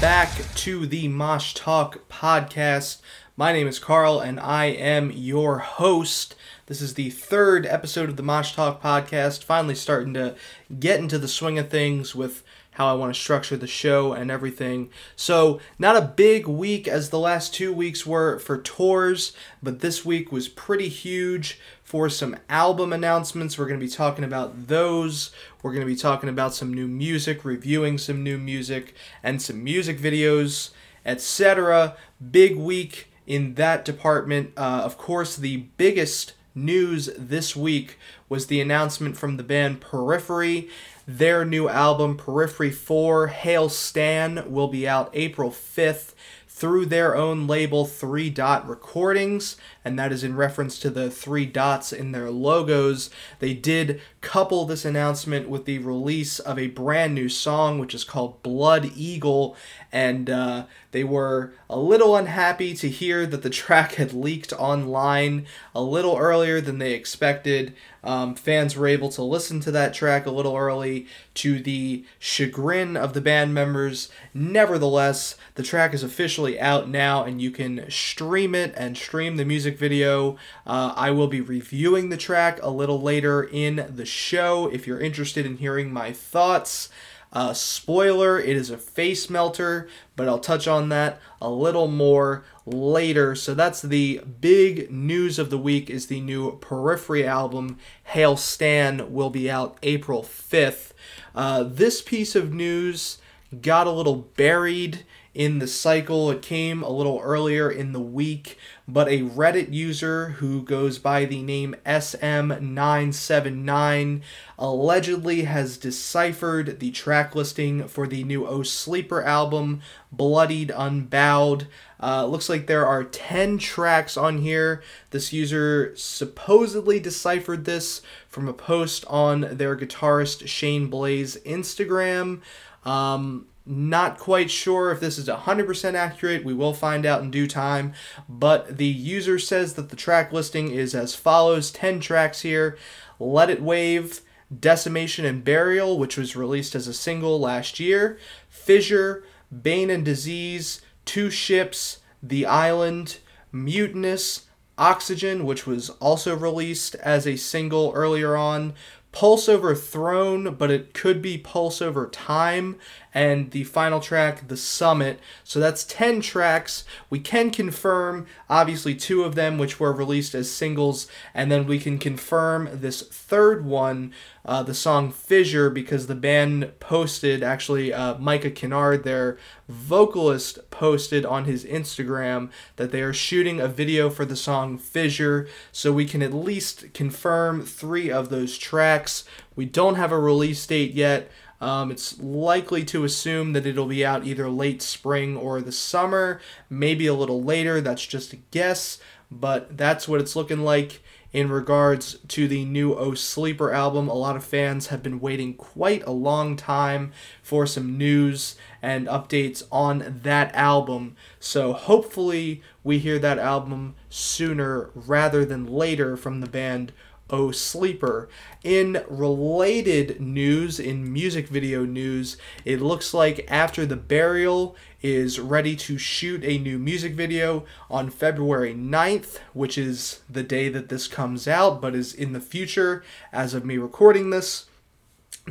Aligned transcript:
back 0.00 0.30
to 0.54 0.86
the 0.86 1.08
Mosh 1.08 1.52
Talk 1.52 2.08
podcast. 2.08 3.02
My 3.36 3.52
name 3.52 3.68
is 3.68 3.78
Carl, 3.78 4.18
and 4.18 4.40
I 4.40 4.64
am 4.64 5.10
your 5.10 5.58
host. 5.58 6.34
This 6.66 6.80
is 6.80 6.94
the 6.94 7.10
third 7.10 7.66
episode 7.66 8.08
of 8.08 8.16
the 8.16 8.22
Mosh 8.22 8.54
Talk 8.54 8.82
podcast. 8.82 9.44
Finally, 9.44 9.74
starting 9.74 10.14
to 10.14 10.36
get 10.78 11.00
into 11.00 11.18
the 11.18 11.28
swing 11.28 11.58
of 11.58 11.68
things 11.68 12.14
with 12.14 12.42
how 12.70 12.86
I 12.86 12.94
want 12.94 13.14
to 13.14 13.20
structure 13.20 13.58
the 13.58 13.66
show 13.66 14.14
and 14.14 14.30
everything. 14.30 14.88
So, 15.16 15.60
not 15.78 15.98
a 15.98 16.12
big 16.16 16.46
week 16.46 16.88
as 16.88 17.10
the 17.10 17.18
last 17.18 17.52
two 17.52 17.70
weeks 17.70 18.06
were 18.06 18.38
for 18.38 18.56
tours, 18.56 19.34
but 19.62 19.80
this 19.80 20.02
week 20.02 20.32
was 20.32 20.48
pretty 20.48 20.88
huge 20.88 21.60
for 21.90 22.08
some 22.08 22.36
album 22.48 22.92
announcements. 22.92 23.58
We're 23.58 23.66
going 23.66 23.80
to 23.80 23.84
be 23.84 23.90
talking 23.90 24.22
about 24.22 24.68
those. 24.68 25.32
We're 25.60 25.72
going 25.72 25.84
to 25.84 25.92
be 25.92 25.96
talking 25.96 26.28
about 26.28 26.54
some 26.54 26.72
new 26.72 26.86
music, 26.86 27.44
reviewing 27.44 27.98
some 27.98 28.22
new 28.22 28.38
music, 28.38 28.94
and 29.24 29.42
some 29.42 29.64
music 29.64 29.98
videos, 29.98 30.70
etc. 31.04 31.96
Big 32.30 32.54
week 32.54 33.08
in 33.26 33.54
that 33.54 33.84
department. 33.84 34.52
Uh, 34.56 34.82
of 34.84 34.98
course, 34.98 35.34
the 35.34 35.64
biggest 35.78 36.34
news 36.54 37.10
this 37.18 37.56
week 37.56 37.98
was 38.28 38.46
the 38.46 38.60
announcement 38.60 39.16
from 39.16 39.36
the 39.36 39.42
band 39.42 39.80
Periphery. 39.80 40.68
Their 41.08 41.44
new 41.44 41.68
album, 41.68 42.16
Periphery 42.16 42.70
4 42.70 43.26
Hail 43.26 43.68
Stan, 43.68 44.44
will 44.48 44.68
be 44.68 44.86
out 44.86 45.10
April 45.12 45.50
5th 45.50 46.14
through 46.60 46.84
their 46.84 47.16
own 47.16 47.46
label, 47.46 47.86
Three 47.86 48.28
Dot 48.28 48.68
Recordings, 48.68 49.56
and 49.82 49.98
that 49.98 50.12
is 50.12 50.22
in 50.22 50.36
reference 50.36 50.78
to 50.80 50.90
the 50.90 51.10
three 51.10 51.46
dots 51.46 51.90
in 51.90 52.12
their 52.12 52.30
logos. 52.30 53.08
They 53.38 53.54
did 53.54 54.02
couple 54.20 54.66
this 54.66 54.84
announcement 54.84 55.48
with 55.48 55.64
the 55.64 55.78
release 55.78 56.38
of 56.38 56.58
a 56.58 56.66
brand 56.66 57.14
new 57.14 57.30
song, 57.30 57.78
which 57.78 57.94
is 57.94 58.04
called 58.04 58.42
Blood 58.42 58.92
Eagle, 58.94 59.56
and 59.92 60.30
uh, 60.30 60.66
they 60.92 61.04
were 61.04 61.52
a 61.68 61.78
little 61.78 62.16
unhappy 62.16 62.74
to 62.74 62.88
hear 62.88 63.26
that 63.26 63.42
the 63.42 63.50
track 63.50 63.94
had 63.94 64.12
leaked 64.12 64.52
online 64.52 65.46
a 65.74 65.82
little 65.82 66.16
earlier 66.16 66.60
than 66.60 66.78
they 66.78 66.92
expected. 66.92 67.74
Um, 68.02 68.34
fans 68.34 68.76
were 68.76 68.86
able 68.86 69.10
to 69.10 69.22
listen 69.22 69.60
to 69.60 69.70
that 69.72 69.92
track 69.92 70.26
a 70.26 70.30
little 70.30 70.56
early 70.56 71.06
to 71.34 71.60
the 71.60 72.04
chagrin 72.18 72.96
of 72.96 73.12
the 73.12 73.20
band 73.20 73.52
members. 73.52 74.10
Nevertheless, 74.32 75.36
the 75.54 75.62
track 75.62 75.92
is 75.92 76.02
officially 76.02 76.58
out 76.58 76.88
now 76.88 77.24
and 77.24 77.42
you 77.42 77.50
can 77.50 77.90
stream 77.90 78.54
it 78.54 78.72
and 78.76 78.96
stream 78.96 79.36
the 79.36 79.44
music 79.44 79.78
video. 79.78 80.36
Uh, 80.66 80.94
I 80.96 81.10
will 81.10 81.28
be 81.28 81.40
reviewing 81.40 82.08
the 82.08 82.16
track 82.16 82.58
a 82.62 82.70
little 82.70 83.00
later 83.00 83.42
in 83.42 83.92
the 83.94 84.06
show 84.06 84.70
if 84.72 84.86
you're 84.86 85.00
interested 85.00 85.44
in 85.44 85.58
hearing 85.58 85.92
my 85.92 86.12
thoughts. 86.12 86.88
Uh, 87.32 87.52
spoiler, 87.52 88.40
it 88.40 88.56
is 88.56 88.70
a 88.70 88.76
face 88.76 89.30
melter, 89.30 89.88
but 90.16 90.28
I'll 90.28 90.40
touch 90.40 90.66
on 90.66 90.88
that 90.88 91.20
a 91.40 91.48
little 91.48 91.86
more 91.86 92.44
later. 92.66 93.36
So 93.36 93.54
that's 93.54 93.82
the 93.82 94.20
big 94.40 94.90
news 94.90 95.38
of 95.38 95.48
the 95.48 95.58
week 95.58 95.88
is 95.88 96.06
the 96.06 96.20
new 96.20 96.58
Periphery 96.58 97.24
album, 97.24 97.78
Hail 98.04 98.36
Stan, 98.36 99.12
will 99.12 99.30
be 99.30 99.48
out 99.48 99.78
April 99.82 100.22
5th. 100.22 100.90
Uh, 101.34 101.62
this 101.62 102.02
piece 102.02 102.34
of 102.34 102.52
news 102.52 103.18
got 103.62 103.86
a 103.86 103.92
little 103.92 104.16
buried 104.16 105.04
in 105.40 105.58
the 105.58 105.66
cycle. 105.66 106.30
It 106.30 106.42
came 106.42 106.82
a 106.82 106.90
little 106.90 107.18
earlier 107.24 107.70
in 107.70 107.92
the 107.92 108.00
week, 108.00 108.58
but 108.86 109.08
a 109.08 109.22
Reddit 109.22 109.72
user 109.72 110.32
who 110.32 110.62
goes 110.62 110.98
by 110.98 111.24
the 111.24 111.40
name 111.40 111.74
SM979 111.86 114.20
allegedly 114.58 115.44
has 115.44 115.78
deciphered 115.78 116.78
the 116.78 116.90
track 116.90 117.34
listing 117.34 117.88
for 117.88 118.06
the 118.06 118.22
new 118.22 118.46
Oh 118.46 118.62
Sleeper 118.62 119.22
album, 119.22 119.80
Bloodied 120.12 120.70
Unbowed. 120.76 121.68
Uh, 122.02 122.26
looks 122.26 122.50
like 122.50 122.66
there 122.66 122.86
are 122.86 123.02
10 123.02 123.56
tracks 123.56 124.18
on 124.18 124.42
here. 124.42 124.82
This 125.08 125.32
user 125.32 125.96
supposedly 125.96 127.00
deciphered 127.00 127.64
this 127.64 128.02
from 128.28 128.46
a 128.46 128.52
post 128.52 129.06
on 129.08 129.56
their 129.56 129.74
guitarist 129.74 130.46
Shane 130.48 130.88
Blay's 130.88 131.38
Instagram. 131.46 132.42
Um, 132.84 133.46
not 133.66 134.18
quite 134.18 134.50
sure 134.50 134.90
if 134.90 135.00
this 135.00 135.18
is 135.18 135.28
100% 135.28 135.94
accurate. 135.94 136.44
We 136.44 136.54
will 136.54 136.74
find 136.74 137.04
out 137.06 137.22
in 137.22 137.30
due 137.30 137.46
time. 137.46 137.92
But 138.28 138.78
the 138.78 138.86
user 138.86 139.38
says 139.38 139.74
that 139.74 139.90
the 139.90 139.96
track 139.96 140.32
listing 140.32 140.70
is 140.70 140.94
as 140.94 141.14
follows 141.14 141.70
10 141.70 142.00
tracks 142.00 142.40
here 142.40 142.76
Let 143.18 143.50
It 143.50 143.62
Wave, 143.62 144.20
Decimation 144.58 145.24
and 145.24 145.44
Burial, 145.44 145.98
which 145.98 146.16
was 146.16 146.36
released 146.36 146.74
as 146.74 146.88
a 146.88 146.94
single 146.94 147.38
last 147.38 147.78
year, 147.78 148.18
Fissure, 148.48 149.24
Bane 149.62 149.90
and 149.90 150.04
Disease, 150.04 150.80
Two 151.04 151.30
Ships, 151.30 151.98
The 152.22 152.46
Island, 152.46 153.18
Mutinous, 153.52 154.46
Oxygen, 154.78 155.44
which 155.44 155.66
was 155.66 155.90
also 155.90 156.34
released 156.34 156.94
as 156.96 157.26
a 157.26 157.36
single 157.36 157.92
earlier 157.94 158.36
on, 158.36 158.72
Pulse 159.12 159.48
Over 159.48 159.74
Throne, 159.74 160.54
but 160.54 160.70
it 160.70 160.94
could 160.94 161.20
be 161.20 161.36
Pulse 161.36 161.82
Over 161.82 162.06
Time, 162.06 162.76
and 163.12 163.50
the 163.50 163.64
final 163.64 163.98
track, 163.98 164.46
The 164.46 164.56
Summit. 164.56 165.18
So 165.42 165.58
that's 165.58 165.84
10 165.84 166.20
tracks. 166.20 166.84
We 167.08 167.18
can 167.18 167.50
confirm, 167.50 168.26
obviously, 168.48 168.94
two 168.94 169.24
of 169.24 169.34
them, 169.34 169.58
which 169.58 169.80
were 169.80 169.92
released 169.92 170.34
as 170.34 170.50
singles, 170.50 171.08
and 171.34 171.50
then 171.50 171.66
we 171.66 171.80
can 171.80 171.98
confirm 171.98 172.68
this 172.72 173.02
third 173.02 173.64
one, 173.64 174.12
uh, 174.44 174.62
the 174.62 174.74
song 174.74 175.12
Fissure, 175.12 175.70
because 175.70 176.06
the 176.06 176.14
band 176.14 176.72
posted, 176.80 177.42
actually, 177.42 177.92
uh, 177.92 178.16
Micah 178.18 178.50
Kennard, 178.50 179.04
their 179.04 179.38
vocalist, 179.68 180.70
posted 180.70 181.26
on 181.26 181.44
his 181.44 181.64
Instagram 181.64 182.50
that 182.76 182.90
they 182.90 183.02
are 183.02 183.12
shooting 183.12 183.60
a 183.60 183.68
video 183.68 184.08
for 184.10 184.24
the 184.24 184.36
song 184.36 184.78
Fissure, 184.78 185.46
so 185.72 185.92
we 185.92 186.06
can 186.06 186.22
at 186.22 186.32
least 186.32 186.92
confirm 186.94 187.62
three 187.62 188.10
of 188.10 188.28
those 188.30 188.56
tracks. 188.56 189.24
We 189.54 189.66
don't 189.66 189.96
have 189.96 190.12
a 190.12 190.18
release 190.18 190.66
date 190.66 190.92
yet. 190.92 191.30
Um, 191.60 191.90
it's 191.90 192.18
likely 192.18 192.84
to 192.86 193.04
assume 193.04 193.52
that 193.52 193.66
it'll 193.66 193.86
be 193.86 194.04
out 194.04 194.26
either 194.26 194.48
late 194.48 194.80
spring 194.80 195.36
or 195.36 195.60
the 195.60 195.72
summer, 195.72 196.40
maybe 196.70 197.06
a 197.06 197.12
little 197.14 197.42
later. 197.42 197.82
That's 197.82 198.06
just 198.06 198.32
a 198.32 198.36
guess, 198.50 198.98
but 199.30 199.76
that's 199.76 200.08
what 200.08 200.22
it's 200.22 200.34
looking 200.34 200.60
like 200.60 201.02
in 201.32 201.50
regards 201.50 202.18
to 202.28 202.48
the 202.48 202.64
new 202.64 202.94
Oh 202.94 203.14
Sleeper 203.14 203.72
album. 203.72 204.08
A 204.08 204.14
lot 204.14 204.36
of 204.36 204.44
fans 204.44 204.88
have 204.88 205.02
been 205.02 205.20
waiting 205.20 205.54
quite 205.54 206.04
a 206.06 206.10
long 206.10 206.56
time 206.56 207.12
for 207.42 207.66
some 207.66 207.96
news 207.96 208.56
and 208.82 209.06
updates 209.06 209.62
on 209.70 210.20
that 210.22 210.54
album. 210.54 211.16
So 211.38 211.72
hopefully 211.72 212.62
we 212.82 212.98
hear 212.98 213.18
that 213.18 213.38
album 213.38 213.94
sooner 214.08 214.90
rather 214.94 215.44
than 215.44 215.66
later 215.66 216.16
from 216.16 216.40
the 216.40 216.48
band 216.48 216.92
Oh 217.32 217.52
Sleeper. 217.52 218.28
In 218.64 219.04
related 219.08 220.20
news, 220.20 220.80
in 220.80 221.12
music 221.12 221.46
video 221.46 221.84
news, 221.84 222.36
it 222.64 222.80
looks 222.80 223.14
like 223.14 223.46
After 223.48 223.86
the 223.86 223.96
Burial 223.96 224.76
is 225.00 225.38
ready 225.38 225.76
to 225.76 225.96
shoot 225.96 226.42
a 226.44 226.58
new 226.58 226.78
music 226.78 227.12
video 227.12 227.64
on 227.88 228.10
February 228.10 228.74
9th, 228.74 229.38
which 229.52 229.78
is 229.78 230.20
the 230.28 230.42
day 230.42 230.68
that 230.68 230.88
this 230.88 231.06
comes 231.06 231.46
out, 231.46 231.80
but 231.80 231.94
is 231.94 232.12
in 232.12 232.32
the 232.32 232.40
future 232.40 233.04
as 233.32 233.54
of 233.54 233.64
me 233.64 233.78
recording 233.78 234.30
this. 234.30 234.66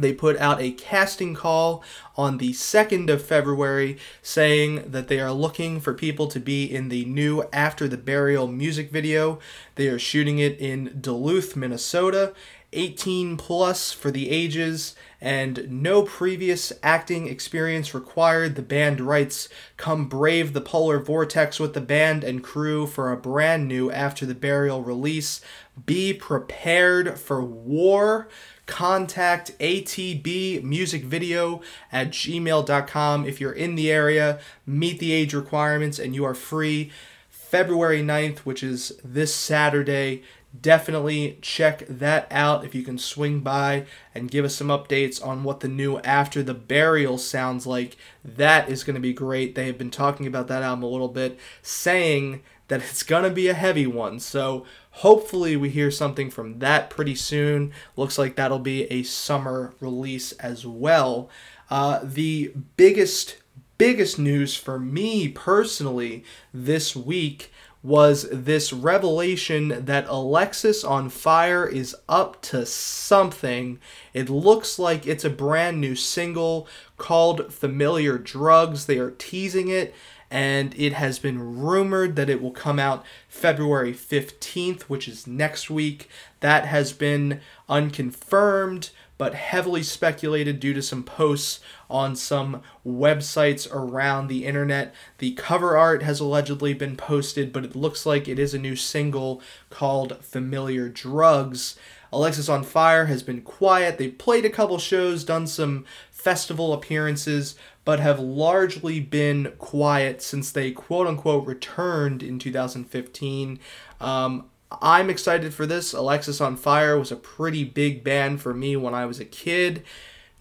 They 0.01 0.13
put 0.13 0.37
out 0.37 0.61
a 0.61 0.71
casting 0.71 1.33
call 1.33 1.83
on 2.15 2.37
the 2.37 2.51
2nd 2.51 3.09
of 3.09 3.23
February 3.23 3.97
saying 4.21 4.91
that 4.91 5.07
they 5.07 5.19
are 5.19 5.31
looking 5.31 5.79
for 5.79 5.93
people 5.93 6.27
to 6.27 6.39
be 6.39 6.65
in 6.65 6.89
the 6.89 7.05
new 7.05 7.43
After 7.53 7.87
the 7.87 7.97
Burial 7.97 8.47
music 8.47 8.91
video. 8.91 9.39
They 9.75 9.87
are 9.87 9.99
shooting 9.99 10.39
it 10.39 10.59
in 10.59 10.97
Duluth, 11.01 11.55
Minnesota. 11.55 12.33
18 12.71 13.35
plus 13.37 13.91
for 13.91 14.11
the 14.11 14.29
ages 14.29 14.95
and 15.19 15.67
no 15.69 16.03
previous 16.03 16.71
acting 16.83 17.27
experience 17.27 17.93
required. 17.93 18.55
The 18.55 18.61
band 18.61 19.01
writes, 19.01 19.49
Come 19.75 20.07
brave 20.07 20.53
the 20.53 20.61
polar 20.61 20.99
vortex 20.99 21.59
with 21.59 21.73
the 21.73 21.81
band 21.81 22.23
and 22.23 22.43
crew 22.43 22.85
for 22.85 23.11
a 23.11 23.17
brand 23.17 23.67
new 23.67 23.91
After 23.91 24.25
the 24.25 24.35
Burial 24.35 24.83
release. 24.83 25.41
Be 25.85 26.13
prepared 26.13 27.19
for 27.19 27.43
war 27.43 28.29
contact 28.69 29.57
atb 29.59 30.63
music 30.63 31.03
video 31.03 31.59
at 31.91 32.11
gmail.com 32.11 33.25
if 33.25 33.41
you're 33.41 33.51
in 33.51 33.75
the 33.75 33.91
area. 33.91 34.39
Meet 34.65 34.99
the 34.99 35.11
age 35.11 35.33
requirements 35.33 35.97
and 35.97 36.13
you 36.13 36.23
are 36.23 36.35
free. 36.35 36.91
February 37.29 38.01
9th 38.01 38.39
which 38.39 38.61
is 38.61 38.93
this 39.03 39.33
saturday 39.33 40.21
definitely 40.61 41.37
check 41.41 41.83
that 41.87 42.27
out 42.31 42.63
if 42.63 42.73
you 42.73 42.83
can 42.83 42.97
swing 42.97 43.39
by 43.39 43.85
and 44.15 44.31
give 44.31 44.45
us 44.45 44.55
some 44.55 44.67
updates 44.67 45.23
on 45.25 45.43
what 45.43 45.59
the 45.59 45.67
new 45.67 45.97
after 45.99 46.41
the 46.41 46.53
burial 46.53 47.17
sounds 47.17 47.67
like. 47.67 47.97
That 48.23 48.69
is 48.69 48.83
going 48.83 48.95
to 48.95 48.99
be 48.99 49.13
great. 49.13 49.53
They 49.55 49.67
have 49.67 49.77
been 49.77 49.91
talking 49.91 50.25
about 50.25 50.47
that 50.47 50.63
album 50.63 50.83
a 50.83 50.87
little 50.87 51.07
bit 51.07 51.39
saying 51.61 52.41
that 52.69 52.81
it's 52.81 53.03
going 53.03 53.23
to 53.23 53.29
be 53.29 53.47
a 53.47 53.53
heavy 53.53 53.85
one 53.85 54.19
so 54.19 54.65
Hopefully, 54.91 55.55
we 55.55 55.69
hear 55.69 55.91
something 55.91 56.29
from 56.29 56.59
that 56.59 56.89
pretty 56.89 57.15
soon. 57.15 57.71
Looks 57.95 58.17
like 58.17 58.35
that'll 58.35 58.59
be 58.59 58.83
a 58.91 59.03
summer 59.03 59.73
release 59.79 60.33
as 60.33 60.65
well. 60.65 61.29
Uh, 61.69 61.99
the 62.03 62.51
biggest, 62.75 63.37
biggest 63.77 64.19
news 64.19 64.57
for 64.57 64.77
me 64.77 65.29
personally 65.29 66.25
this 66.53 66.95
week 66.97 67.51
was 67.81 68.27
this 68.29 68.73
revelation 68.73 69.85
that 69.85 70.05
Alexisonfire 70.07 71.71
is 71.71 71.95
up 72.09 72.41
to 72.41 72.65
something. 72.65 73.79
It 74.13 74.29
looks 74.29 74.77
like 74.77 75.07
it's 75.07 75.23
a 75.23 75.29
brand 75.29 75.79
new 75.79 75.95
single 75.95 76.67
called 76.97 77.53
Familiar 77.53 78.17
Drugs. 78.17 78.85
They 78.85 78.97
are 78.97 79.11
teasing 79.11 79.69
it, 79.69 79.95
and 80.31 80.75
it 80.77 80.93
has 80.93 81.19
been 81.19 81.59
rumored 81.59 82.15
that 82.15 82.29
it 82.29 82.41
will 82.41 82.51
come 82.51 82.79
out 82.79 83.03
February 83.27 83.93
15th, 83.93 84.83
which 84.83 85.07
is 85.07 85.25
next 85.25 85.69
week. 85.69 86.09
That 86.39 86.65
has 86.65 86.93
been 86.93 87.41
unconfirmed, 87.67 88.91
but 89.17 89.33
heavily 89.33 89.83
speculated 89.83 90.59
due 90.59 90.73
to 90.73 90.81
some 90.81 91.03
posts 91.03 91.59
on 91.89 92.15
some 92.15 92.61
websites 92.87 93.67
around 93.71 94.27
the 94.27 94.45
internet. 94.45 94.93
The 95.17 95.31
cover 95.31 95.75
art 95.75 96.03
has 96.03 96.19
allegedly 96.19 96.73
been 96.73 96.95
posted, 96.95 97.51
but 97.51 97.65
it 97.65 97.75
looks 97.75 98.05
like 98.05 98.27
it 98.27 98.39
is 98.39 98.53
a 98.53 98.59
new 98.59 98.75
single 98.75 99.41
called 99.69 100.23
Familiar 100.23 100.87
Drugs. 100.89 101.77
Alexisonfire 102.11 103.07
has 103.07 103.21
been 103.21 103.41
quiet. 103.41 103.97
They've 103.97 104.17
played 104.17 104.45
a 104.45 104.49
couple 104.49 104.79
shows, 104.79 105.23
done 105.23 105.47
some 105.47 105.85
festival 106.19 106.73
appearances, 106.73 107.55
but 107.85 108.01
have 108.01 108.19
largely 108.19 108.99
been 108.99 109.53
quiet 109.57 110.21
since 110.21 110.51
they 110.51 110.69
quote 110.69 111.07
unquote 111.07 111.47
returned 111.47 112.21
in 112.21 112.37
2015. 112.37 113.57
Um, 114.01 114.49
I'm 114.81 115.09
excited 115.09 115.53
for 115.53 115.65
this. 115.65 115.93
Alexisonfire 115.93 116.99
was 116.99 117.11
a 117.11 117.15
pretty 117.15 117.63
big 117.63 118.03
band 118.03 118.41
for 118.41 118.53
me 118.53 118.75
when 118.75 118.93
I 118.93 119.05
was 119.05 119.19
a 119.19 119.25
kid. 119.25 119.83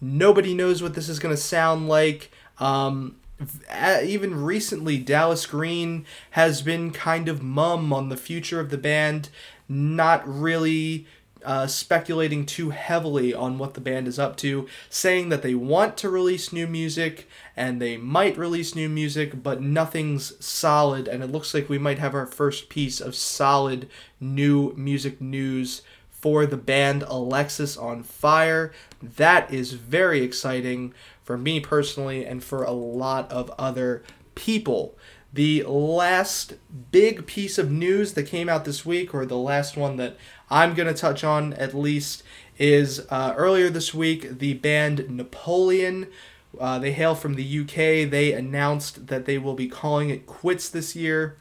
Nobody 0.01 0.53
knows 0.53 0.83
what 0.83 0.95
this 0.95 1.07
is 1.07 1.17
going 1.17 1.33
to 1.33 1.41
sound 1.41 1.87
like. 1.87 2.29
Um, 2.59 3.15
even 4.03 4.43
recently, 4.43 4.97
Dallas 4.97 5.45
Green 5.45 6.05
has 6.31 6.61
been 6.61 6.91
kind 6.91 7.29
of 7.29 7.41
mum 7.41 7.93
on 7.93 8.09
the 8.09 8.17
future 8.17 8.59
of 8.59 8.69
the 8.69 8.77
band, 8.77 9.29
not 9.69 10.27
really 10.27 11.07
uh, 11.43 11.67
speculating 11.67 12.45
too 12.45 12.69
heavily 12.71 13.33
on 13.33 13.57
what 13.57 13.73
the 13.73 13.81
band 13.81 14.07
is 14.07 14.19
up 14.19 14.35
to, 14.37 14.67
saying 14.89 15.29
that 15.29 15.41
they 15.41 15.55
want 15.55 15.97
to 15.97 16.09
release 16.09 16.51
new 16.51 16.67
music 16.67 17.27
and 17.55 17.81
they 17.81 17.97
might 17.97 18.37
release 18.37 18.75
new 18.75 18.89
music, 18.89 19.41
but 19.41 19.61
nothing's 19.61 20.33
solid. 20.45 21.07
And 21.07 21.23
it 21.23 21.31
looks 21.31 21.53
like 21.53 21.69
we 21.69 21.77
might 21.77 21.99
have 21.99 22.13
our 22.15 22.25
first 22.25 22.69
piece 22.69 22.99
of 22.99 23.15
solid 23.15 23.89
new 24.19 24.73
music 24.75 25.21
news 25.21 25.81
for 26.09 26.45
the 26.45 26.57
band 26.57 27.01
Alexisonfire. 27.03 28.71
That 29.01 29.53
is 29.53 29.73
very 29.73 30.21
exciting 30.21 30.93
for 31.23 31.37
me 31.37 31.59
personally 31.59 32.25
and 32.25 32.43
for 32.43 32.63
a 32.63 32.71
lot 32.71 33.31
of 33.31 33.51
other 33.57 34.03
people. 34.35 34.97
The 35.31 35.63
last 35.63 36.55
big 36.91 37.27
piece 37.27 37.59
of 37.59 37.69
news 37.69 38.13
that 38.13 38.23
came 38.23 38.49
out 38.49 38.65
this 38.65 38.85
week, 38.85 39.13
or 39.13 39.25
the 39.25 39.37
last 39.37 39.77
one 39.77 39.97
that 39.97 40.17
I'm 40.49 40.73
going 40.73 40.87
to 40.87 40.99
touch 40.99 41.23
on 41.23 41.53
at 41.53 41.75
least, 41.75 42.23
is 42.57 43.05
uh, 43.09 43.35
earlier 43.37 43.69
this 43.69 43.93
week 43.93 44.39
the 44.39 44.55
band 44.55 45.07
Napoleon. 45.09 46.07
Uh, 46.59 46.79
they 46.79 46.93
hail 46.93 47.13
from 47.13 47.35
the 47.35 47.59
UK. 47.59 48.09
They 48.09 48.33
announced 48.33 49.07
that 49.07 49.25
they 49.25 49.37
will 49.37 49.53
be 49.53 49.67
calling 49.67 50.09
it 50.09 50.25
quits 50.25 50.67
this 50.67 50.95
year, 50.95 51.37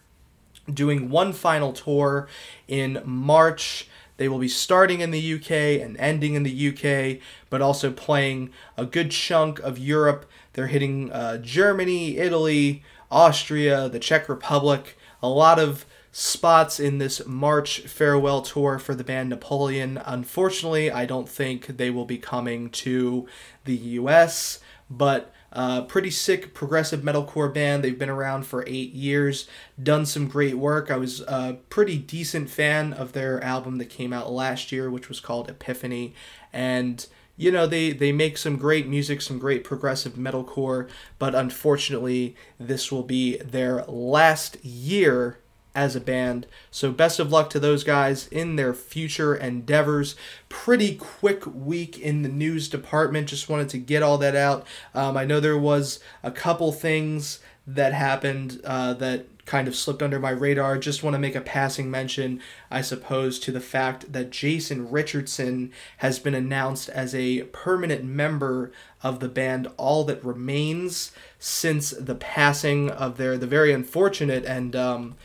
doing 0.73 1.09
one 1.09 1.33
final 1.33 1.73
tour 1.73 2.29
in 2.67 3.01
March. 3.07 3.89
They 4.19 4.29
will 4.29 4.39
be 4.39 4.49
starting 4.49 5.01
in 5.01 5.13
the 5.13 5.35
UK 5.35 5.81
and 5.81 5.97
ending 5.97 6.35
in 6.35 6.43
the 6.43 6.69
UK, 6.69 7.23
but 7.49 7.63
also 7.63 7.91
playing 7.91 8.51
a 8.77 8.85
good 8.85 9.13
chunk 9.13 9.61
of 9.61 9.79
Europe. 9.79 10.29
They're 10.53 10.67
hitting 10.67 11.11
uh, 11.11 11.39
Germany, 11.39 12.19
Italy, 12.19 12.83
Austria, 13.11 13.89
the 13.89 13.99
Czech 13.99 14.29
Republic, 14.29 14.97
a 15.23 15.29
lot 15.29 15.59
of 15.59 15.85
spots 16.13 16.81
in 16.81 16.99
this 16.99 17.25
March 17.27 17.81
farewell 17.81 18.43
tour 18.43 18.79
for 18.79 18.95
the 18.95 19.05
band 19.05 19.29
Napoleon. 19.29 20.01
Unfortunately, 20.05 20.91
I 20.91 21.07
don't 21.07 21.29
think 21.29 21.67
they 21.67 21.91
will 21.91 22.05
be 22.05 22.19
coming 22.19 22.71
to 22.71 23.29
the 23.65 23.77
US, 23.77 24.61
but 24.91 25.33
uh, 25.53 25.83
pretty 25.83 26.11
sick 26.11 26.55
progressive 26.55 27.01
metalcore 27.01 27.53
band. 27.53 27.83
They've 27.83 27.99
been 27.99 28.11
around 28.11 28.47
for 28.47 28.65
eight 28.67 28.93
years, 28.93 29.49
done 29.83 30.05
some 30.07 30.29
great 30.29 30.57
work. 30.57 30.91
I 30.91 30.97
was 30.97 31.21
a 31.23 31.59
pretty 31.71 31.99
decent 31.99 32.51
fan 32.51 32.93
of 32.93 33.13
their 33.13 33.43
album 33.43 33.79
that 33.79 33.89
came 33.89 34.13
out 34.13 34.31
last 34.31 34.73
year, 34.73 34.91
which 34.91 35.09
was 35.09 35.21
called 35.21 35.49
Epiphany, 35.49 36.15
and 36.53 37.07
you 37.39 37.51
know 37.51 37.67
they 37.67 37.93
they 37.93 38.13
make 38.13 38.37
some 38.37 38.57
great 38.57 38.87
music 38.87 39.23
some 39.23 39.39
great 39.39 39.65
progressive 39.65 40.15
metalcore 40.15 40.89
but 41.19 41.35
unfortunately 41.35 42.37
this 42.59 42.93
will 42.93 43.03
be 43.03 43.39
their 43.39 43.83
last 43.85 44.63
year 44.63 45.39
as 45.79 45.95
a 45.95 46.01
band. 46.01 46.45
So 46.73 46.91
best 46.91 47.21
of 47.21 47.31
luck 47.31 47.51
to 47.51 47.61
those 47.61 47.85
guys 47.85 48.27
in 48.29 48.57
their 48.57 48.75
future 48.75 49.37
endeavors. 49.37 50.17
Pretty 50.49 50.97
quick 50.97 51.47
week 51.47 51.97
in 51.97 52.23
the 52.23 52.29
news 52.29 52.69
department. 52.69 53.29
Just 53.29 53.49
wanted 53.49 53.69
to 53.69 53.79
get 53.79 54.03
all 54.03 54.19
that 54.19 54.35
out. 54.35 54.67
Um, 54.93 55.17
i 55.17 55.25
know 55.25 55.39
there 55.39 55.57
was 55.57 56.01
a 56.25 56.33
couple 56.33 56.73
things 56.73 57.39
that 57.69 57.93
happened 57.93 58.61
uh, 58.65 58.95
that 58.95 59.27
kind 59.45 59.69
of 59.69 59.77
slipped 59.77 60.03
under 60.03 60.19
my 60.19 60.31
radar. 60.31 60.79
Just 60.79 61.03
want 61.03 61.15
to 61.15 61.19
make 61.19 61.35
a 61.35 61.41
passing 61.41 61.91
mention, 61.91 62.41
I 62.71 62.81
suppose, 62.81 63.39
to 63.41 63.53
the 63.53 63.61
fact 63.61 64.13
that 64.13 64.31
Jason 64.31 64.91
Richardson 64.91 65.73
has 65.99 66.19
been 66.19 66.35
announced 66.35 66.89
as 66.89 67.15
a 67.15 67.43
permanent 67.45 68.05
member 68.05 68.73
of 69.03 69.21
the 69.21 69.29
band 69.29 69.69
All 69.77 70.05
That 70.05 70.25
Remains 70.25 71.13
since 71.39 71.91
the 71.91 72.15
passing 72.15 72.91
of 72.91 73.17
their, 73.17 73.37
the 73.39 73.47
very 73.47 73.73
unfortunate 73.73 74.45
and 74.45 74.75
um, 74.75 75.17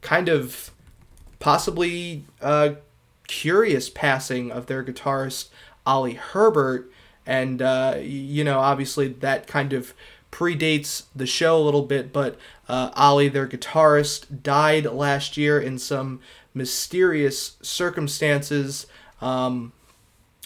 kind 0.00 0.28
of 0.28 0.70
possibly 1.38 2.24
uh, 2.40 2.74
curious 3.26 3.88
passing 3.88 4.50
of 4.50 4.66
their 4.66 4.84
guitarist 4.84 5.48
Oli 5.86 6.14
Herbert. 6.14 6.90
And, 7.26 7.62
uh, 7.62 7.98
you 8.00 8.42
know, 8.42 8.58
obviously 8.58 9.08
that 9.08 9.46
kind 9.46 9.72
of 9.72 9.94
predates 10.32 11.04
the 11.14 11.26
show 11.26 11.56
a 11.56 11.62
little 11.62 11.82
bit, 11.82 12.12
but 12.12 12.36
uh, 12.68 12.90
Oli, 12.96 13.28
their 13.28 13.46
guitarist, 13.46 14.42
died 14.42 14.86
last 14.86 15.36
year 15.36 15.60
in 15.60 15.78
some 15.78 16.20
mysterious 16.54 17.56
circumstances. 17.62 18.86
Um, 19.20 19.72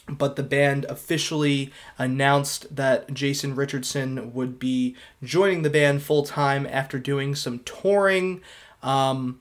but 0.09 0.37
the 0.37 0.43
band 0.43 0.85
officially 0.85 1.73
announced 1.99 2.75
that 2.75 3.13
Jason 3.13 3.55
Richardson 3.57 4.33
would 4.35 4.59
be 4.59 4.95
joining 5.23 5.63
the 5.63 5.71
band 5.71 6.03
full 6.03 6.25
time 6.25 6.67
after 6.71 6.99
doing 6.99 7.35
some 7.35 7.61
touring. 7.61 8.41
Um, 8.83 9.41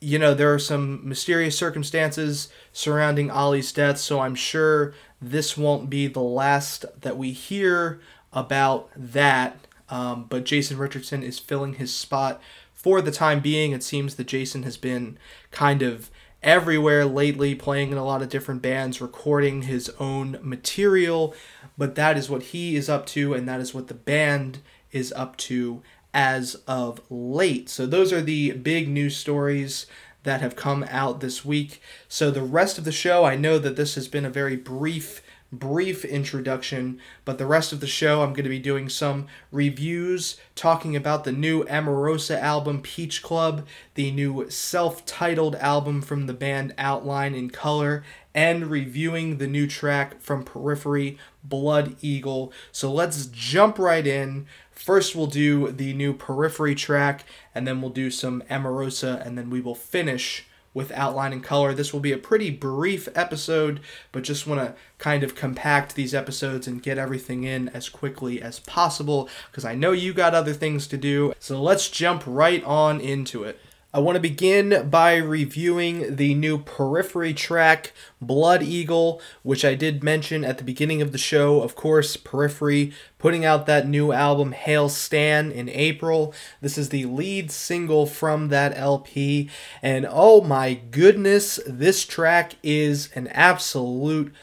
you 0.00 0.18
know, 0.18 0.34
there 0.34 0.52
are 0.52 0.58
some 0.58 1.06
mysterious 1.08 1.56
circumstances 1.56 2.48
surrounding 2.72 3.30
Oli's 3.30 3.72
death, 3.72 3.98
so 3.98 4.20
I'm 4.20 4.34
sure 4.34 4.94
this 5.22 5.56
won't 5.56 5.88
be 5.88 6.06
the 6.08 6.20
last 6.20 6.84
that 7.00 7.16
we 7.16 7.32
hear 7.32 8.00
about 8.32 8.90
that. 8.96 9.63
Um, 9.88 10.26
but 10.28 10.44
Jason 10.44 10.78
Richardson 10.78 11.22
is 11.22 11.38
filling 11.38 11.74
his 11.74 11.94
spot 11.94 12.40
for 12.72 13.00
the 13.00 13.10
time 13.10 13.40
being. 13.40 13.72
It 13.72 13.82
seems 13.82 14.14
that 14.16 14.26
Jason 14.26 14.62
has 14.62 14.76
been 14.76 15.18
kind 15.50 15.82
of 15.82 16.10
everywhere 16.42 17.06
lately, 17.06 17.54
playing 17.54 17.90
in 17.90 17.98
a 17.98 18.04
lot 18.04 18.22
of 18.22 18.28
different 18.28 18.62
bands, 18.62 19.00
recording 19.00 19.62
his 19.62 19.90
own 19.98 20.38
material. 20.42 21.34
But 21.76 21.94
that 21.96 22.16
is 22.16 22.30
what 22.30 22.42
he 22.42 22.76
is 22.76 22.88
up 22.88 23.06
to, 23.06 23.34
and 23.34 23.48
that 23.48 23.60
is 23.60 23.74
what 23.74 23.88
the 23.88 23.94
band 23.94 24.58
is 24.92 25.12
up 25.12 25.36
to 25.36 25.82
as 26.12 26.54
of 26.68 27.00
late. 27.10 27.68
So, 27.68 27.86
those 27.86 28.12
are 28.12 28.22
the 28.22 28.52
big 28.52 28.88
news 28.88 29.16
stories 29.16 29.86
that 30.22 30.40
have 30.40 30.54
come 30.54 30.84
out 30.88 31.20
this 31.20 31.44
week. 31.44 31.82
So, 32.08 32.30
the 32.30 32.42
rest 32.42 32.78
of 32.78 32.84
the 32.84 32.92
show, 32.92 33.24
I 33.24 33.36
know 33.36 33.58
that 33.58 33.76
this 33.76 33.96
has 33.96 34.06
been 34.06 34.24
a 34.24 34.30
very 34.30 34.56
brief 34.56 35.22
brief 35.58 36.04
introduction, 36.04 37.00
but 37.24 37.38
the 37.38 37.46
rest 37.46 37.72
of 37.72 37.80
the 37.80 37.86
show 37.86 38.22
I'm 38.22 38.32
going 38.32 38.44
to 38.44 38.50
be 38.50 38.58
doing 38.58 38.88
some 38.88 39.26
reviews 39.50 40.36
talking 40.54 40.94
about 40.94 41.24
the 41.24 41.32
new 41.32 41.64
Emarosa 41.64 42.38
album 42.40 42.80
Peach 42.82 43.22
Club, 43.22 43.66
the 43.94 44.10
new 44.10 44.48
self 44.50 45.04
titled 45.06 45.56
album 45.56 46.02
from 46.02 46.26
the 46.26 46.32
band 46.32 46.74
Outline 46.78 47.34
in 47.34 47.50
Color, 47.50 48.04
and 48.34 48.66
reviewing 48.66 49.38
the 49.38 49.46
new 49.46 49.66
track 49.66 50.20
from 50.20 50.44
Periphery, 50.44 51.18
Blood 51.42 51.96
Eagle. 52.00 52.52
So 52.72 52.92
let's 52.92 53.26
jump 53.26 53.78
right 53.78 54.06
in. 54.06 54.46
First, 54.72 55.14
we'll 55.14 55.26
do 55.26 55.70
the 55.70 55.94
new 55.94 56.12
Periphery 56.12 56.74
track, 56.74 57.24
and 57.54 57.66
then 57.66 57.80
we'll 57.80 57.90
do 57.90 58.10
some 58.10 58.42
Emarosa, 58.50 59.24
and 59.24 59.38
then 59.38 59.50
we 59.50 59.60
will 59.60 59.74
finish 59.76 60.46
with 60.74 60.90
outline 60.92 61.32
and 61.32 61.42
color. 61.42 61.72
This 61.72 61.92
will 61.92 62.00
be 62.00 62.12
a 62.12 62.18
pretty 62.18 62.50
brief 62.50 63.08
episode, 63.14 63.80
but 64.12 64.24
just 64.24 64.46
want 64.46 64.60
to 64.60 64.74
kind 64.98 65.22
of 65.22 65.34
compact 65.34 65.94
these 65.94 66.14
episodes 66.14 66.66
and 66.66 66.82
get 66.82 66.98
everything 66.98 67.44
in 67.44 67.68
as 67.70 67.88
quickly 67.88 68.42
as 68.42 68.58
possible 68.60 69.28
because 69.50 69.64
I 69.64 69.74
know 69.74 69.92
you 69.92 70.12
got 70.12 70.34
other 70.34 70.52
things 70.52 70.86
to 70.88 70.96
do. 70.96 71.32
So 71.38 71.62
let's 71.62 71.88
jump 71.88 72.24
right 72.26 72.62
on 72.64 73.00
into 73.00 73.44
it. 73.44 73.58
I 73.94 74.00
want 74.00 74.16
to 74.16 74.20
begin 74.20 74.88
by 74.90 75.14
reviewing 75.18 76.16
the 76.16 76.34
new 76.34 76.58
Periphery 76.58 77.32
track, 77.32 77.92
Blood 78.20 78.60
Eagle, 78.60 79.22
which 79.44 79.64
I 79.64 79.76
did 79.76 80.02
mention 80.02 80.44
at 80.44 80.58
the 80.58 80.64
beginning 80.64 81.00
of 81.00 81.12
the 81.12 81.18
show. 81.18 81.62
Of 81.62 81.76
course, 81.76 82.16
Periphery 82.16 82.92
putting 83.20 83.44
out 83.44 83.66
that 83.66 83.86
new 83.86 84.10
album, 84.10 84.50
Hail 84.50 84.88
Stan, 84.88 85.52
in 85.52 85.68
April. 85.68 86.34
This 86.60 86.76
is 86.76 86.88
the 86.88 87.04
lead 87.04 87.52
single 87.52 88.04
from 88.04 88.48
that 88.48 88.76
LP, 88.76 89.48
and 89.80 90.08
oh 90.10 90.40
my 90.40 90.74
goodness, 90.74 91.60
this 91.64 92.04
track 92.04 92.56
is 92.64 93.10
an 93.14 93.28
absolute 93.28 94.34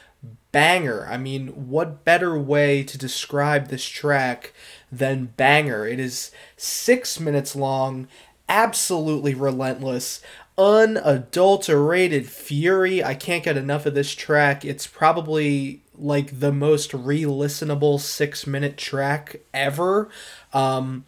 banger. 0.50 1.06
I 1.10 1.18
mean, 1.18 1.48
what 1.48 2.06
better 2.06 2.38
way 2.38 2.84
to 2.84 2.96
describe 2.96 3.68
this 3.68 3.84
track 3.84 4.54
than 4.90 5.26
banger? 5.36 5.86
It 5.86 6.00
is 6.00 6.30
six 6.56 7.20
minutes 7.20 7.54
long 7.54 8.08
absolutely 8.52 9.34
relentless, 9.34 10.20
unadulterated 10.58 12.28
fury. 12.28 13.02
I 13.02 13.14
can't 13.14 13.42
get 13.42 13.56
enough 13.56 13.86
of 13.86 13.94
this 13.94 14.14
track. 14.14 14.62
It's 14.62 14.86
probably 14.86 15.82
like 15.96 16.38
the 16.38 16.52
most 16.52 16.92
re-listenable 16.92 17.98
six 17.98 18.46
minute 18.46 18.76
track 18.76 19.36
ever. 19.54 20.10
Um, 20.52 21.06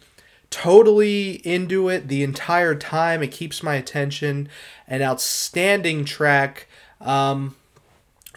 totally 0.49 1.33
into 1.47 1.87
it 1.87 2.07
the 2.07 2.23
entire 2.23 2.73
time. 2.73 3.21
It 3.21 3.31
keeps 3.31 3.61
my 3.61 3.75
attention. 3.75 4.49
An 4.87 5.03
outstanding 5.03 6.03
track. 6.03 6.67
Um, 6.99 7.55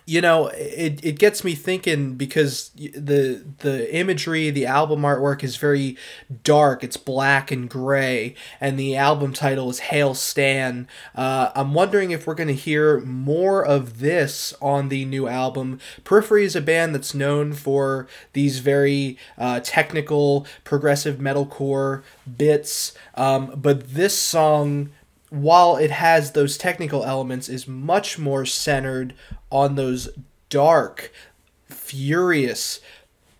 you 0.08 0.22
know 0.22 0.46
it, 0.54 1.04
it 1.04 1.18
gets 1.18 1.44
me 1.44 1.54
thinking 1.54 2.14
because 2.14 2.70
the 2.70 3.44
the 3.58 3.94
imagery 3.94 4.48
the 4.48 4.64
album 4.64 5.02
artwork 5.02 5.44
is 5.44 5.56
very 5.56 5.98
dark. 6.42 6.82
It's 6.82 6.96
black 6.96 7.50
and 7.50 7.68
gray 7.68 8.34
and 8.58 8.78
the 8.78 8.96
album 8.96 9.34
title 9.34 9.68
is 9.68 9.80
hail 9.80 10.14
stan. 10.14 10.88
Uh, 11.14 11.50
i'm 11.54 11.74
wondering 11.74 12.10
if 12.10 12.26
we're 12.26 12.34
going 12.34 12.48
to 12.48 12.54
hear 12.54 13.00
more 13.00 13.62
of 13.62 13.98
this 13.98 14.54
on 14.62 14.88
the 14.88 15.04
new 15.04 15.28
album. 15.28 15.78
Periphery 16.04 16.44
is 16.44 16.56
a 16.56 16.62
band 16.62 16.94
that's 16.94 17.12
known 17.12 17.52
for 17.52 18.08
these 18.32 18.60
very 18.60 19.18
uh, 19.36 19.60
technical 19.62 20.46
progressive 20.64 21.16
metalcore 21.16 22.02
bits 22.36 22.94
um, 23.14 23.52
but 23.54 23.92
this 23.92 24.16
song 24.16 24.88
while 25.30 25.76
it 25.76 25.90
has 25.90 26.32
those 26.32 26.56
technical 26.56 27.04
elements, 27.04 27.48
is 27.48 27.66
much 27.68 28.18
more 28.18 28.44
centered 28.46 29.14
on 29.50 29.74
those 29.74 30.08
dark, 30.48 31.12
furious, 31.66 32.80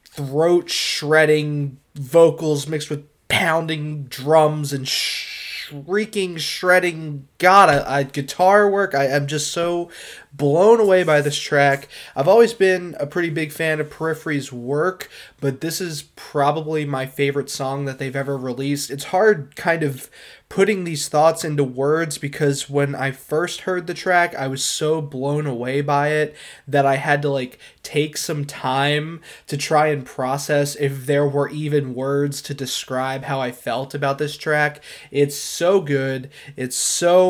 throat 0.05 0.69
shredding 0.69 1.79
vocals 1.95 2.67
mixed 2.67 2.91
with 2.91 3.07
pounding 3.29 4.05
drums 4.05 4.73
and 4.73 4.89
shrieking, 4.89 6.37
shredding. 6.37 7.28
God, 7.39 7.69
I, 7.69 7.99
I 7.99 8.03
guitar 8.03 8.69
work. 8.69 8.95
I, 8.95 9.09
I'm 9.09 9.29
just 9.29 9.53
so 9.53 9.91
blown 10.33 10.81
away 10.81 11.05
by 11.05 11.21
this 11.21 11.39
track. 11.39 11.89
I've 12.15 12.29
always 12.29 12.53
been 12.53 12.97
a 13.01 13.07
pretty 13.07 13.31
big 13.31 13.53
fan 13.53 13.81
of 13.81 13.91
Periphery's 13.91 14.53
work, 14.53 15.09
but 15.41 15.61
this 15.61 15.81
is 15.81 16.03
probably 16.17 16.85
my 16.85 17.07
favorite 17.07 17.51
song 17.51 17.85
that 17.87 17.99
they've 17.99 18.15
ever 18.17 18.37
released. 18.37 18.91
It's 18.91 19.05
hard 19.05 19.55
kind 19.57 19.83
of 19.83 20.11
putting 20.49 20.85
these 20.85 21.09
thoughts 21.09 21.45
into 21.45 21.63
words 21.63 22.17
because 22.17 22.71
when 22.71 22.95
I 22.95 23.11
first 23.11 23.63
heard 23.63 23.87
the 23.87 23.95
track, 23.95 24.35
I 24.35 24.47
was 24.47 24.65
so 24.65 25.03
blown 25.03 25.47
away 25.47 25.83
by 25.83 26.09
it 26.09 26.35
that 26.67 26.87
I 26.87 26.97
had 26.97 27.21
to 27.23 27.29
like 27.29 27.59
take 27.83 28.17
some 28.17 28.47
time 28.47 29.21
to 29.47 29.57
try 29.59 29.89
and 29.89 30.07
process 30.07 30.75
if 30.77 31.05
there 31.07 31.29
were 31.29 31.51
even 31.51 31.95
words 31.95 32.41
to 32.43 32.55
describe 32.55 33.25
how 33.25 33.41
I 33.41 33.53
felt 33.53 33.95
about 33.95 34.19
this 34.19 34.39
track. 34.39 34.83
It's 35.11 35.37
so 35.37 35.81
good. 35.83 36.31
It's 36.57 36.77
so 36.77 37.28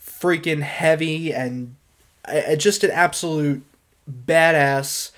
freaking 0.00 0.62
heavy 0.62 1.32
and 1.32 1.74
uh, 2.24 2.56
just 2.56 2.84
an 2.84 2.90
absolute 2.90 3.62
badass 4.10 5.10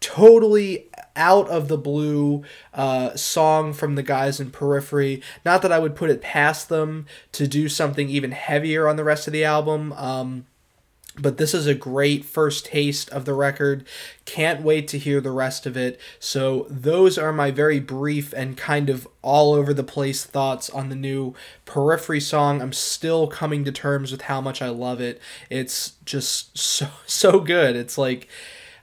totally 0.00 0.86
out 1.16 1.48
of 1.48 1.68
the 1.68 1.76
blue 1.76 2.42
uh, 2.72 3.14
song 3.14 3.72
from 3.72 3.94
the 3.94 4.02
guys 4.02 4.40
in 4.40 4.50
Periphery. 4.50 5.22
Not 5.44 5.62
that 5.62 5.72
I 5.72 5.78
would 5.78 5.94
put 5.94 6.10
it 6.10 6.22
past 6.22 6.68
them 6.68 7.06
to 7.32 7.46
do 7.46 7.68
something 7.68 8.08
even 8.08 8.32
heavier 8.32 8.88
on 8.88 8.96
the 8.96 9.04
rest 9.04 9.26
of 9.26 9.32
the 9.32 9.44
album. 9.44 9.92
Um, 9.94 10.46
but 11.18 11.36
this 11.36 11.54
is 11.54 11.66
a 11.66 11.74
great 11.74 12.24
first 12.24 12.66
taste 12.66 13.10
of 13.10 13.24
the 13.24 13.34
record. 13.34 13.86
Can't 14.24 14.62
wait 14.62 14.86
to 14.88 14.98
hear 14.98 15.20
the 15.20 15.32
rest 15.32 15.66
of 15.66 15.76
it. 15.76 16.00
So, 16.18 16.66
those 16.70 17.18
are 17.18 17.32
my 17.32 17.50
very 17.50 17.80
brief 17.80 18.32
and 18.32 18.56
kind 18.56 18.88
of 18.88 19.08
all 19.22 19.52
over 19.52 19.74
the 19.74 19.82
place 19.84 20.24
thoughts 20.24 20.70
on 20.70 20.88
the 20.88 20.96
new 20.96 21.34
Periphery 21.66 22.20
song. 22.20 22.62
I'm 22.62 22.72
still 22.72 23.26
coming 23.26 23.64
to 23.64 23.72
terms 23.72 24.12
with 24.12 24.22
how 24.22 24.40
much 24.40 24.62
I 24.62 24.68
love 24.68 25.00
it. 25.00 25.20
It's 25.48 25.94
just 26.04 26.56
so 26.58 26.88
so 27.06 27.40
good. 27.40 27.76
It's 27.76 27.98
like 27.98 28.28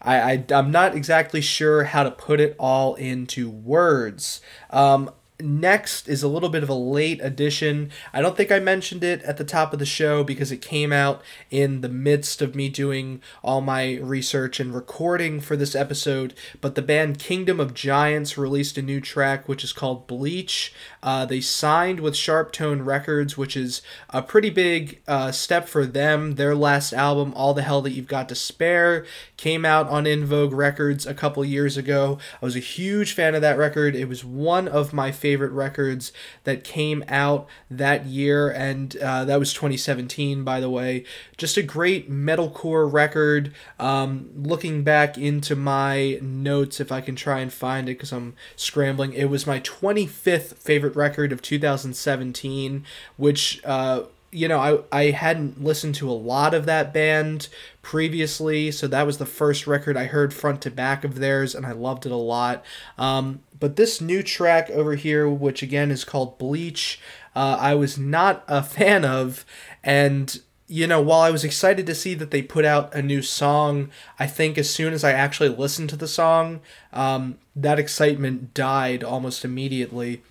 I, 0.01 0.19
I 0.33 0.45
am 0.51 0.71
not 0.71 0.95
exactly 0.95 1.41
sure 1.41 1.85
how 1.85 2.03
to 2.03 2.11
put 2.11 2.39
it 2.39 2.55
all 2.59 2.95
into 2.95 3.49
words. 3.49 4.41
Um, 4.69 5.11
next 5.39 6.09
is 6.09 6.23
a 6.23 6.27
little 6.27 6.49
bit 6.49 6.63
of 6.63 6.69
a 6.69 6.73
late 6.73 7.19
addition. 7.21 7.91
I 8.11 8.21
don't 8.21 8.35
think 8.35 8.51
I 8.51 8.59
mentioned 8.59 9.03
it 9.03 9.21
at 9.23 9.37
the 9.37 9.43
top 9.43 9.71
of 9.71 9.79
the 9.79 9.85
show 9.85 10.23
because 10.23 10.51
it 10.51 10.61
came 10.61 10.91
out 10.91 11.21
in 11.51 11.81
the 11.81 11.89
midst 11.89 12.41
of 12.41 12.55
me 12.55 12.69
doing 12.69 13.21
all 13.43 13.61
my 13.61 13.97
research 13.97 14.59
and 14.59 14.73
recording 14.73 15.39
for 15.39 15.55
this 15.55 15.75
episode. 15.75 16.33
But 16.59 16.75
the 16.75 16.81
band 16.81 17.19
Kingdom 17.19 17.59
of 17.59 17.73
Giants 17.73 18.37
released 18.37 18.77
a 18.77 18.81
new 18.81 18.99
track 18.99 19.47
which 19.47 19.63
is 19.63 19.73
called 19.73 20.07
Bleach. 20.07 20.73
Uh, 21.03 21.25
they 21.25 21.41
signed 21.41 21.99
with 21.99 22.15
Sharptone 22.15 22.85
Records, 22.85 23.37
which 23.37 23.55
is 23.55 23.81
a 24.09 24.21
pretty 24.21 24.49
big 24.49 25.01
uh, 25.07 25.31
step 25.31 25.67
for 25.69 25.85
them. 25.85 26.35
Their 26.35 26.55
last 26.55 26.93
album, 26.93 27.33
All 27.35 27.53
the 27.53 27.61
Hell 27.61 27.81
That 27.83 27.91
You've 27.91 28.07
Got 28.07 28.27
to 28.29 28.35
Spare, 28.35 29.05
came 29.37 29.65
out 29.65 29.87
on 29.87 30.07
En 30.07 30.25
Vogue 30.25 30.53
Records 30.53 31.05
a 31.05 31.13
couple 31.13 31.45
years 31.45 31.77
ago. 31.77 32.17
I 32.41 32.45
was 32.45 32.55
a 32.55 32.59
huge 32.59 33.13
fan 33.13 33.35
of 33.35 33.41
that 33.41 33.57
record. 33.57 33.95
It 33.95 34.09
was 34.09 34.25
one 34.25 34.67
of 34.67 34.93
my 34.93 35.11
favorite 35.11 35.26
favorite 35.27 35.51
records 35.51 36.13
that 36.45 36.63
came 36.63 37.03
out 37.09 37.49
that 37.69 38.05
year, 38.05 38.49
and 38.49 38.95
uh, 38.95 39.25
that 39.25 39.37
was 39.37 39.51
2017, 39.51 40.45
by 40.45 40.61
the 40.61 40.69
way. 40.69 41.03
Just 41.35 41.57
a 41.57 41.61
great 41.61 42.09
metalcore 42.09 42.89
record. 42.89 43.53
Um, 43.77 44.29
looking 44.37 44.85
back 44.85 45.17
into 45.17 45.53
my 45.53 46.17
notes, 46.21 46.79
if 46.79 46.93
I 46.93 47.01
can 47.01 47.17
try 47.17 47.39
and 47.39 47.51
find 47.51 47.89
it 47.89 47.95
because 47.95 48.13
I'm 48.13 48.35
scrambling, 48.55 49.11
it 49.11 49.29
was 49.29 49.45
my 49.45 49.59
25th 49.59 50.55
favorite 50.59 50.95
record 50.95 51.33
of 51.33 51.41
2017, 51.41 52.85
which. 53.17 53.61
Uh, 53.65 54.03
you 54.31 54.47
know, 54.47 54.59
I, 54.91 54.97
I 54.97 55.11
hadn't 55.11 55.63
listened 55.63 55.95
to 55.95 56.09
a 56.09 56.11
lot 56.11 56.53
of 56.53 56.65
that 56.65 56.93
band 56.93 57.47
previously, 57.81 58.71
so 58.71 58.87
that 58.87 59.05
was 59.05 59.17
the 59.17 59.25
first 59.25 59.67
record 59.67 59.95
I 59.95 60.05
heard 60.05 60.33
front 60.33 60.61
to 60.63 60.71
back 60.71 61.03
of 61.03 61.15
theirs, 61.15 61.55
and 61.55 61.65
I 61.65 61.71
loved 61.71 62.05
it 62.05 62.11
a 62.11 62.15
lot. 62.15 62.63
Um, 62.97 63.41
but 63.59 63.75
this 63.75 64.01
new 64.01 64.21
track 64.21 64.69
over 64.69 64.95
here, 64.95 65.29
which 65.29 65.63
again 65.63 65.91
is 65.91 66.03
called 66.03 66.37
Bleach, 66.37 66.99
uh, 67.35 67.57
I 67.59 67.75
was 67.75 67.97
not 67.97 68.43
a 68.47 68.61
fan 68.77 69.05
of, 69.05 69.45
and 69.83 70.39
you 70.67 70.85
know, 70.85 71.01
while 71.01 71.21
I 71.21 71.31
was 71.31 71.45
excited 71.45 71.85
to 71.85 71.95
see 71.95 72.13
that 72.15 72.29
they 72.29 72.41
put 72.41 72.65
out 72.65 72.93
a 72.93 73.01
new 73.01 73.21
song, 73.21 73.89
I 74.19 74.27
think 74.27 74.57
as 74.57 74.69
soon 74.69 74.91
as 74.91 75.03
I 75.03 75.13
actually 75.13 75.49
listened 75.49 75.89
to 75.91 75.95
the 75.95 76.09
song, 76.09 76.59
um, 76.91 77.37
that 77.55 77.79
excitement 77.79 78.53
died 78.53 79.01
almost 79.01 79.45
immediately. 79.45 80.23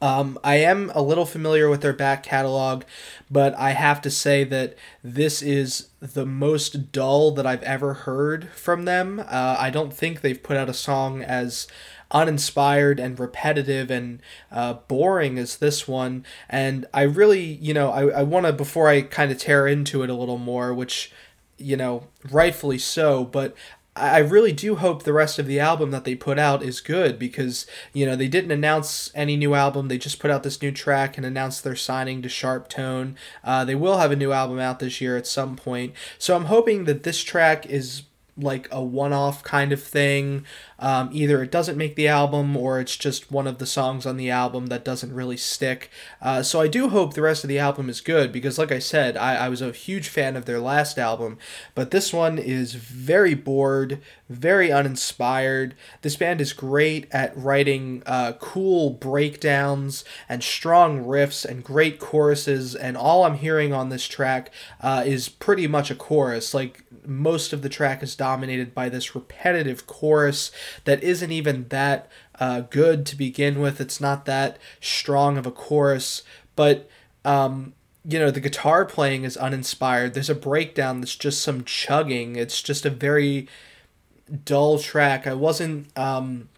Um, 0.00 0.38
I 0.44 0.56
am 0.56 0.92
a 0.94 1.02
little 1.02 1.26
familiar 1.26 1.68
with 1.68 1.80
their 1.80 1.92
back 1.92 2.22
catalog, 2.22 2.84
but 3.30 3.54
I 3.56 3.70
have 3.70 4.00
to 4.02 4.10
say 4.10 4.44
that 4.44 4.76
this 5.02 5.42
is 5.42 5.88
the 6.00 6.26
most 6.26 6.92
dull 6.92 7.30
that 7.32 7.46
I've 7.46 7.62
ever 7.62 7.94
heard 7.94 8.50
from 8.50 8.84
them. 8.84 9.20
Uh, 9.20 9.56
I 9.58 9.70
don't 9.70 9.92
think 9.92 10.20
they've 10.20 10.42
put 10.42 10.56
out 10.56 10.68
a 10.68 10.74
song 10.74 11.22
as 11.22 11.66
uninspired 12.10 12.98
and 12.98 13.18
repetitive 13.18 13.90
and 13.90 14.20
uh, 14.50 14.74
boring 14.74 15.38
as 15.38 15.58
this 15.58 15.86
one. 15.86 16.24
And 16.48 16.86
I 16.94 17.02
really, 17.02 17.42
you 17.42 17.74
know, 17.74 17.90
I, 17.90 18.20
I 18.20 18.22
want 18.22 18.46
to, 18.46 18.52
before 18.52 18.88
I 18.88 19.02
kind 19.02 19.30
of 19.30 19.38
tear 19.38 19.66
into 19.66 20.02
it 20.02 20.10
a 20.10 20.14
little 20.14 20.38
more, 20.38 20.72
which, 20.72 21.12
you 21.58 21.76
know, 21.76 22.04
rightfully 22.30 22.78
so, 22.78 23.24
but 23.24 23.54
I 23.98 24.18
really 24.18 24.52
do 24.52 24.76
hope 24.76 25.02
the 25.02 25.12
rest 25.12 25.38
of 25.38 25.46
the 25.46 25.60
album 25.60 25.90
that 25.90 26.04
they 26.04 26.14
put 26.14 26.38
out 26.38 26.62
is 26.62 26.80
good 26.80 27.18
because, 27.18 27.66
you 27.92 28.06
know, 28.06 28.16
they 28.16 28.28
didn't 28.28 28.50
announce 28.50 29.10
any 29.14 29.36
new 29.36 29.54
album. 29.54 29.88
They 29.88 29.98
just 29.98 30.18
put 30.18 30.30
out 30.30 30.42
this 30.42 30.62
new 30.62 30.72
track 30.72 31.16
and 31.16 31.26
announced 31.26 31.64
their 31.64 31.76
signing 31.76 32.22
to 32.22 32.28
Sharptone. 32.28 33.14
Uh, 33.44 33.64
they 33.64 33.74
will 33.74 33.98
have 33.98 34.10
a 34.10 34.16
new 34.16 34.32
album 34.32 34.58
out 34.58 34.78
this 34.78 35.00
year 35.00 35.16
at 35.16 35.26
some 35.26 35.56
point. 35.56 35.92
So 36.18 36.34
I'm 36.34 36.46
hoping 36.46 36.84
that 36.84 37.02
this 37.02 37.22
track 37.22 37.66
is 37.66 38.02
like 38.38 38.68
a 38.70 38.82
one-off 38.82 39.42
kind 39.42 39.72
of 39.72 39.82
thing. 39.82 40.44
Um, 40.78 41.10
either 41.12 41.42
it 41.42 41.50
doesn't 41.50 41.76
make 41.76 41.96
the 41.96 42.06
album 42.06 42.56
or 42.56 42.78
it's 42.78 42.96
just 42.96 43.32
one 43.32 43.48
of 43.48 43.58
the 43.58 43.66
songs 43.66 44.06
on 44.06 44.16
the 44.16 44.30
album 44.30 44.66
that 44.66 44.84
doesn't 44.84 45.12
really 45.12 45.36
stick. 45.36 45.90
Uh, 46.22 46.42
so 46.44 46.60
I 46.60 46.68
do 46.68 46.88
hope 46.88 47.14
the 47.14 47.22
rest 47.22 47.42
of 47.42 47.48
the 47.48 47.58
album 47.58 47.90
is 47.90 48.00
good 48.00 48.30
because, 48.30 48.58
like 48.58 48.70
I 48.70 48.78
said, 48.78 49.16
I, 49.16 49.34
I 49.34 49.48
was 49.48 49.60
a 49.60 49.72
huge 49.72 50.08
fan 50.08 50.36
of 50.36 50.44
their 50.44 50.60
last 50.60 50.98
album, 50.98 51.38
but 51.74 51.90
this 51.90 52.12
one 52.12 52.38
is 52.38 52.74
very 52.74 53.34
bored, 53.34 54.00
very 54.28 54.70
uninspired. 54.70 55.74
This 56.02 56.16
band 56.16 56.40
is 56.40 56.52
great 56.52 57.08
at 57.10 57.36
writing 57.36 58.04
uh, 58.06 58.34
cool 58.38 58.90
breakdowns 58.90 60.04
and 60.28 60.44
strong 60.44 61.04
riffs 61.04 61.44
and 61.44 61.64
great 61.64 61.98
choruses, 61.98 62.76
and 62.76 62.96
all 62.96 63.24
I'm 63.24 63.38
hearing 63.38 63.72
on 63.72 63.88
this 63.88 64.06
track 64.06 64.52
uh, 64.80 65.02
is 65.04 65.28
pretty 65.28 65.66
much 65.66 65.90
a 65.90 65.96
chorus. 65.96 66.54
Like 66.54 66.84
most 67.04 67.52
of 67.52 67.62
the 67.62 67.68
track 67.68 68.02
is 68.02 68.14
dominated 68.28 68.74
by 68.74 68.90
this 68.90 69.14
repetitive 69.14 69.86
chorus 69.86 70.50
that 70.84 71.02
isn't 71.02 71.32
even 71.32 71.66
that 71.68 72.10
uh, 72.38 72.60
good 72.60 73.06
to 73.06 73.16
begin 73.16 73.58
with. 73.58 73.80
It's 73.80 74.02
not 74.02 74.26
that 74.26 74.58
strong 74.82 75.38
of 75.38 75.46
a 75.46 75.50
chorus, 75.50 76.22
but 76.54 76.90
um, 77.24 77.72
you 78.04 78.18
know 78.18 78.30
the 78.30 78.40
guitar 78.40 78.84
playing 78.84 79.24
is 79.24 79.38
uninspired. 79.38 80.12
There's 80.12 80.28
a 80.28 80.34
breakdown 80.34 81.00
that's 81.00 81.16
just 81.16 81.40
some 81.40 81.64
chugging. 81.64 82.36
It's 82.36 82.60
just 82.60 82.84
a 82.84 82.90
very 82.90 83.48
dull 84.44 84.78
track. 84.78 85.26
I 85.26 85.32
wasn't 85.32 85.96
um, 85.98 86.50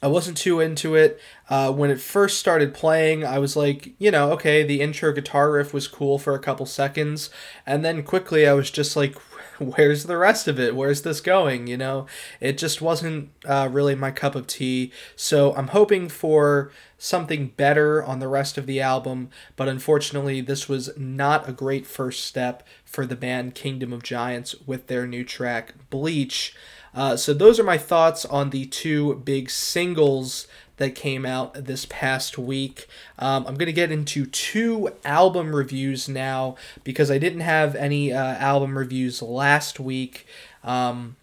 I 0.00 0.06
wasn't 0.06 0.36
too 0.36 0.60
into 0.60 0.94
it. 0.94 1.20
Uh, 1.50 1.72
when 1.72 1.90
it 1.90 2.00
first 2.00 2.38
started 2.38 2.74
playing, 2.74 3.24
I 3.24 3.40
was 3.40 3.56
like, 3.56 3.92
you 3.98 4.12
know, 4.12 4.30
okay, 4.32 4.62
the 4.62 4.80
intro 4.80 5.12
guitar 5.12 5.50
riff 5.50 5.74
was 5.74 5.88
cool 5.88 6.18
for 6.18 6.34
a 6.34 6.40
couple 6.40 6.66
seconds, 6.66 7.28
and 7.66 7.84
then 7.84 8.04
quickly 8.04 8.46
I 8.46 8.52
was 8.52 8.70
just 8.70 8.94
like, 8.96 9.16
where's 9.76 10.04
the 10.04 10.16
rest 10.16 10.48
of 10.48 10.58
it? 10.58 10.76
Where's 10.76 11.02
this 11.02 11.20
going? 11.20 11.66
You 11.66 11.76
know, 11.76 12.06
it 12.40 12.58
just 12.58 12.82
wasn't 12.82 13.30
uh, 13.44 13.68
really 13.70 13.94
my 13.94 14.10
cup 14.10 14.34
of 14.34 14.46
tea. 14.46 14.92
So 15.16 15.54
I'm 15.54 15.68
hoping 15.68 16.08
for 16.08 16.70
something 16.98 17.48
better 17.56 18.02
on 18.04 18.20
the 18.20 18.28
rest 18.28 18.56
of 18.58 18.66
the 18.66 18.80
album, 18.80 19.30
but 19.56 19.68
unfortunately, 19.68 20.40
this 20.40 20.68
was 20.68 20.96
not 20.96 21.48
a 21.48 21.52
great 21.52 21.86
first 21.86 22.24
step 22.24 22.66
for 22.84 23.06
the 23.06 23.16
band 23.16 23.54
Kingdom 23.54 23.92
of 23.92 24.02
Giants 24.02 24.54
with 24.66 24.86
their 24.86 25.06
new 25.06 25.24
track, 25.24 25.74
Bleach. 25.90 26.54
Uh, 26.94 27.16
so 27.16 27.32
those 27.32 27.58
are 27.58 27.64
my 27.64 27.78
thoughts 27.78 28.24
on 28.26 28.50
the 28.50 28.66
two 28.66 29.14
big 29.16 29.50
singles 29.50 30.46
that 30.76 30.94
came 30.94 31.24
out 31.24 31.54
this 31.54 31.86
past 31.86 32.38
week. 32.38 32.86
Um, 33.18 33.46
I'm 33.46 33.54
going 33.54 33.66
to 33.66 33.72
get 33.72 33.92
into 33.92 34.26
two 34.26 34.90
album 35.04 35.54
reviews 35.54 36.08
now 36.08 36.56
because 36.84 37.10
I 37.10 37.18
didn't 37.18 37.40
have 37.40 37.74
any 37.74 38.12
uh, 38.12 38.34
album 38.34 38.76
reviews 38.76 39.22
last 39.22 39.78
week. 39.78 40.26
Um, 40.64 41.16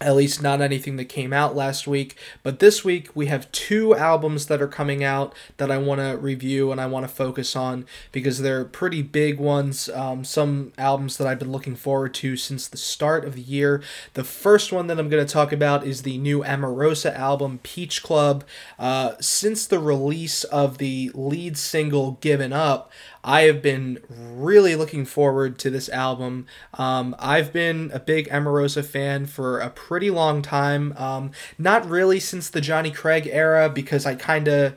at 0.00 0.16
least 0.16 0.42
not 0.42 0.60
anything 0.60 0.96
that 0.96 1.04
came 1.04 1.32
out 1.32 1.54
last 1.54 1.86
week. 1.86 2.16
But 2.42 2.58
this 2.58 2.84
week 2.84 3.10
we 3.14 3.26
have 3.26 3.50
two 3.52 3.94
albums 3.94 4.46
that 4.46 4.60
are 4.60 4.68
coming 4.68 5.04
out 5.04 5.34
that 5.56 5.70
I 5.70 5.78
want 5.78 6.00
to 6.00 6.16
review 6.16 6.72
and 6.72 6.80
I 6.80 6.86
want 6.86 7.06
to 7.06 7.14
focus 7.14 7.54
on 7.54 7.86
because 8.10 8.40
they're 8.40 8.64
pretty 8.64 9.02
big 9.02 9.38
ones. 9.38 9.88
Um, 9.88 10.24
some 10.24 10.72
albums 10.76 11.16
that 11.18 11.28
I've 11.28 11.38
been 11.38 11.52
looking 11.52 11.76
forward 11.76 12.12
to 12.14 12.36
since 12.36 12.66
the 12.66 12.76
start 12.76 13.24
of 13.24 13.36
the 13.36 13.42
year. 13.42 13.82
The 14.14 14.24
first 14.24 14.72
one 14.72 14.88
that 14.88 14.98
I'm 14.98 15.08
going 15.08 15.24
to 15.24 15.32
talk 15.32 15.52
about 15.52 15.86
is 15.86 16.02
the 16.02 16.18
new 16.18 16.42
Emarosa 16.42 17.14
album, 17.14 17.60
Peach 17.62 18.02
Club. 18.02 18.44
Uh, 18.78 19.12
since 19.20 19.64
the 19.66 19.78
release 19.78 20.42
of 20.44 20.78
the 20.78 21.12
lead 21.14 21.56
single, 21.56 22.12
Given 22.20 22.52
Up, 22.52 22.90
I 23.24 23.42
have 23.42 23.62
been 23.62 24.00
really 24.08 24.76
looking 24.76 25.06
forward 25.06 25.58
to 25.60 25.70
this 25.70 25.88
album. 25.88 26.46
Um, 26.74 27.16
I've 27.18 27.52
been 27.52 27.90
a 27.94 27.98
big 27.98 28.28
Emarosa 28.28 28.84
fan 28.84 29.24
for 29.24 29.60
a 29.60 29.70
pretty 29.70 30.10
long 30.10 30.42
time. 30.42 30.92
Um, 30.98 31.30
not 31.56 31.88
really 31.88 32.20
since 32.20 32.50
the 32.50 32.60
Jonny 32.60 32.90
Craig 32.90 33.26
era 33.32 33.70
because 33.70 34.04
I 34.04 34.14
kind 34.14 34.46
of 34.46 34.76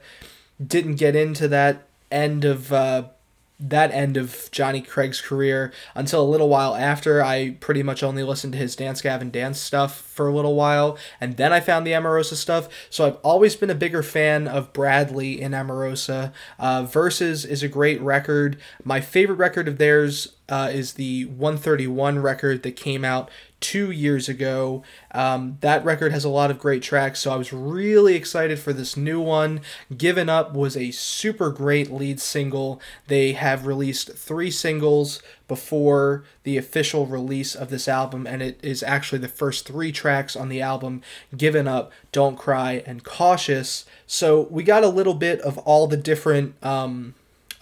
didn't 0.66 0.96
get 0.96 1.16
into 1.16 1.50
that 1.50 1.88
end 2.10 2.46
of 2.46 2.72
uh, 2.72 3.10
that 3.60 3.92
end 3.92 4.18
of 4.18 4.50
Jonny 4.52 4.82
Craig's 4.82 5.20
career 5.20 5.74
until 5.96 6.22
a 6.22 6.30
little 6.30 6.50
while 6.50 6.76
after. 6.76 7.24
I 7.24 7.58
pretty 7.60 7.82
much 7.82 8.04
only 8.04 8.24
listened 8.24 8.54
to 8.54 8.60
his 8.60 8.76
Dance 8.76 9.02
Gavin 9.02 9.32
Dance 9.32 9.60
stuff 9.60 10.00
for 10.00 10.28
a 10.28 10.34
little 10.34 10.56
while, 10.56 10.98
and 11.20 11.38
then 11.38 11.52
I 11.52 11.60
found 11.60 11.86
the 11.86 11.92
Emarosa 11.92 12.36
stuff. 12.36 12.70
So 12.90 13.08
I've 13.08 13.18
always 13.18 13.56
been 13.56 13.70
a 13.70 13.76
bigger 13.76 14.04
fan 14.04 14.48
of 14.48 14.74
Bradley 14.74 15.42
in 15.42 15.54
Emarosa. 15.54 16.32
Uh, 16.60 16.84
Verses 16.84 17.46
is 17.46 17.64
a 17.64 17.68
great 17.68 18.00
record. 18.02 18.58
My 18.84 19.02
favorite 19.02 19.38
record 19.38 19.68
of 19.68 19.78
theirs 19.78 20.37
uh, 20.50 20.70
is 20.72 20.94
the 20.94 21.26
131 21.26 22.20
record 22.20 22.64
that 22.64 22.76
came 22.76 23.04
out 23.04 23.30
two 23.60 23.90
years 23.90 24.30
ago. 24.30 24.84
Um, 25.12 25.58
that 25.62 25.84
record 25.84 26.12
has 26.12 26.24
a 26.24 26.30
lot 26.30 26.52
of 26.52 26.60
great 26.60 26.84
tracks, 26.84 27.20
so 27.20 27.32
I 27.32 27.36
was 27.36 27.52
really 27.52 28.16
excited 28.16 28.60
for 28.60 28.72
this 28.72 28.96
new 28.96 29.20
one. 29.20 29.62
Given 29.96 30.30
Up 30.30 30.54
was 30.54 30.78
a 30.78 30.92
super 30.92 31.50
great 31.50 31.92
lead 31.92 32.20
single. 32.20 32.80
They 33.08 33.34
have 33.34 33.66
released 33.66 34.14
three 34.14 34.52
singles 34.52 35.22
before 35.48 36.24
the 36.44 36.58
official 36.58 37.08
release 37.08 37.56
of 37.56 37.70
this 37.70 37.88
album, 37.88 38.28
and 38.28 38.42
it 38.42 38.60
is 38.62 38.84
actually 38.84 39.20
the 39.20 39.28
first 39.28 39.68
three 39.68 39.92
tracks 39.92 40.36
on 40.36 40.50
the 40.50 40.62
album 40.62 41.02
Given 41.36 41.68
Up, 41.68 41.92
Don't 42.12 42.38
Cry, 42.38 42.84
and 42.86 43.04
Cautious. 43.04 43.86
So 44.06 44.42
we 44.52 44.64
got 44.64 44.84
a 44.84 44.90
little 44.90 45.16
bit 45.16 45.42
of 45.42 45.58
all 45.60 45.88
the 45.88 45.98
different. 45.98 46.56
Um, 46.64 47.16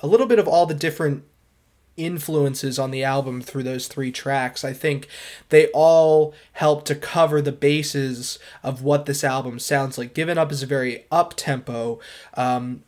a 0.04 0.08
little 0.08 0.28
bit 0.28 0.40
of 0.40 0.48
all 0.48 0.66
the 0.66 0.76
different 0.76 1.24
influences 1.98 2.78
on 2.78 2.92
the 2.92 3.04
album 3.04 3.42
through 3.42 3.64
those 3.64 3.88
three 3.88 4.12
tracks. 4.12 4.64
I 4.64 4.74
think 4.74 5.08
they 5.50 5.68
all 5.68 6.34
help 6.54 6.86
to 6.86 6.96
cover 6.96 7.42
the 7.42 7.52
bases 7.52 8.40
of 8.64 8.82
what 8.82 9.06
this 9.06 9.24
album 9.24 9.60
sounds 9.60 9.98
like. 9.98 10.14
Given 10.14 10.38
Up 10.38 10.52
is 10.52 10.64
a 10.64 10.68
very 10.68 11.06
up 11.12 11.36
tempo, 11.36 12.00
um, 12.36 12.84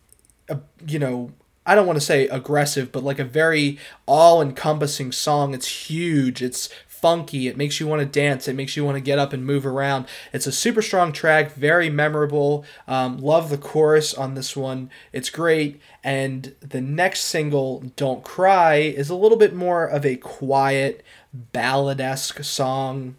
you 0.85 0.99
know, 0.99 1.31
I 1.65 1.75
don't 1.75 1.85
want 1.85 1.97
to 1.97 2.05
say 2.05 2.29
aggressive, 2.29 2.93
but 2.93 3.03
like 3.03 3.19
a 3.19 3.25
very 3.25 3.77
all 4.05 4.41
encompassing 4.41 5.11
song. 5.11 5.53
It's 5.53 5.89
huge. 5.89 6.41
It's 6.41 6.69
funky. 6.99 7.47
It 7.47 7.57
makes 7.57 7.79
you 7.79 7.87
want 7.87 8.01
to 8.01 8.05
dance. 8.05 8.47
It 8.47 8.55
makes 8.55 8.75
you 8.75 8.83
want 8.83 8.95
to 8.95 9.01
get 9.01 9.19
up 9.19 9.33
and 9.33 9.45
move 9.45 9.65
around. 9.65 10.07
It's 10.33 10.47
a 10.47 10.51
super 10.51 10.81
strong 10.81 11.11
track, 11.11 11.53
very 11.53 11.89
memorable. 11.89 12.65
Um, 12.87 13.17
love 13.17 13.49
the 13.49 13.57
chorus 13.57 14.13
on 14.13 14.33
this 14.33 14.55
one. 14.55 14.89
It's 15.13 15.29
great. 15.29 15.79
And 16.03 16.55
the 16.61 16.81
next 16.81 17.21
single, 17.21 17.81
Don't 17.95 18.23
Cry, 18.23 18.75
is 18.75 19.09
a 19.09 19.15
little 19.15 19.37
bit 19.37 19.53
more 19.53 19.85
of 19.85 20.05
a 20.05 20.15
quiet, 20.15 21.03
ballad 21.33 22.01
esque 22.01 22.43
song 22.43 23.15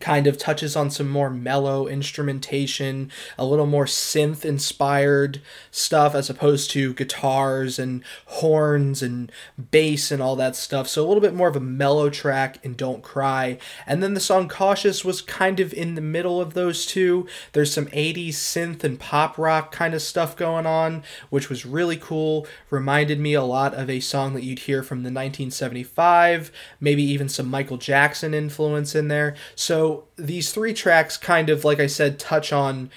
kind 0.00 0.26
of 0.26 0.38
touches 0.38 0.76
on 0.76 0.90
some 0.90 1.08
more 1.08 1.30
mellow 1.30 1.86
instrumentation, 1.86 3.10
a 3.38 3.44
little 3.44 3.66
more 3.66 3.84
synth 3.84 4.44
inspired 4.44 5.40
stuff 5.70 6.14
as 6.14 6.28
opposed 6.28 6.70
to 6.70 6.94
guitars 6.94 7.78
and 7.78 8.02
horns 8.26 9.02
and 9.02 9.30
bass 9.70 10.10
and 10.10 10.20
all 10.22 10.36
that 10.36 10.56
stuff. 10.56 10.88
So 10.88 11.04
a 11.04 11.06
little 11.06 11.20
bit 11.20 11.34
more 11.34 11.48
of 11.48 11.56
a 11.56 11.60
mellow 11.60 12.10
track 12.10 12.58
in 12.64 12.74
Don't 12.74 13.02
Cry. 13.02 13.58
And 13.86 14.02
then 14.02 14.14
the 14.14 14.20
song 14.20 14.48
Cautious 14.48 15.04
was 15.04 15.22
kind 15.22 15.60
of 15.60 15.72
in 15.72 15.94
the 15.94 16.00
middle 16.00 16.40
of 16.40 16.54
those 16.54 16.86
two. 16.86 17.26
There's 17.52 17.72
some 17.72 17.86
80s 17.86 18.30
synth 18.30 18.84
and 18.84 18.98
pop 18.98 19.38
rock 19.38 19.72
kind 19.72 19.94
of 19.94 20.02
stuff 20.02 20.36
going 20.36 20.66
on, 20.66 21.02
which 21.30 21.48
was 21.48 21.64
really 21.64 21.96
cool. 21.96 22.46
Reminded 22.70 23.20
me 23.20 23.34
a 23.34 23.42
lot 23.42 23.74
of 23.74 23.88
a 23.88 24.00
song 24.00 24.34
that 24.34 24.44
you'd 24.44 24.60
hear 24.60 24.82
from 24.82 24.98
the 24.98 25.08
1975, 25.08 26.50
maybe 26.80 27.02
even 27.02 27.28
some 27.28 27.48
Michael 27.48 27.76
Jackson 27.76 28.34
influence 28.34 28.94
in 28.94 29.08
there. 29.08 29.34
So 29.54 29.83
so 29.84 30.04
these 30.16 30.50
three 30.50 30.72
tracks 30.72 31.18
kind 31.18 31.50
of 31.50 31.62
like 31.62 31.78
I 31.78 31.88
said 31.88 32.18
touch 32.18 32.54
on 32.54 32.90